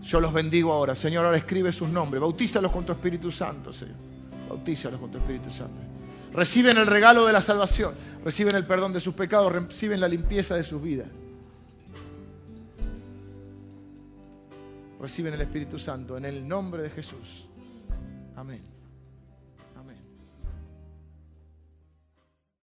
[0.08, 0.96] Yo los bendigo ahora.
[0.96, 2.22] Señor, ahora escribe sus nombres.
[2.22, 3.98] Bautízalos con tu Espíritu Santo, Señor.
[4.48, 5.82] Bautízalos con tu Espíritu Santo.
[6.32, 7.94] Reciben el regalo de la salvación.
[8.24, 9.52] Reciben el perdón de sus pecados.
[9.52, 11.10] Reciben la limpieza de sus vidas.
[15.02, 17.46] Reciben el Espíritu Santo en el nombre de Jesús.
[18.38, 18.77] Amén.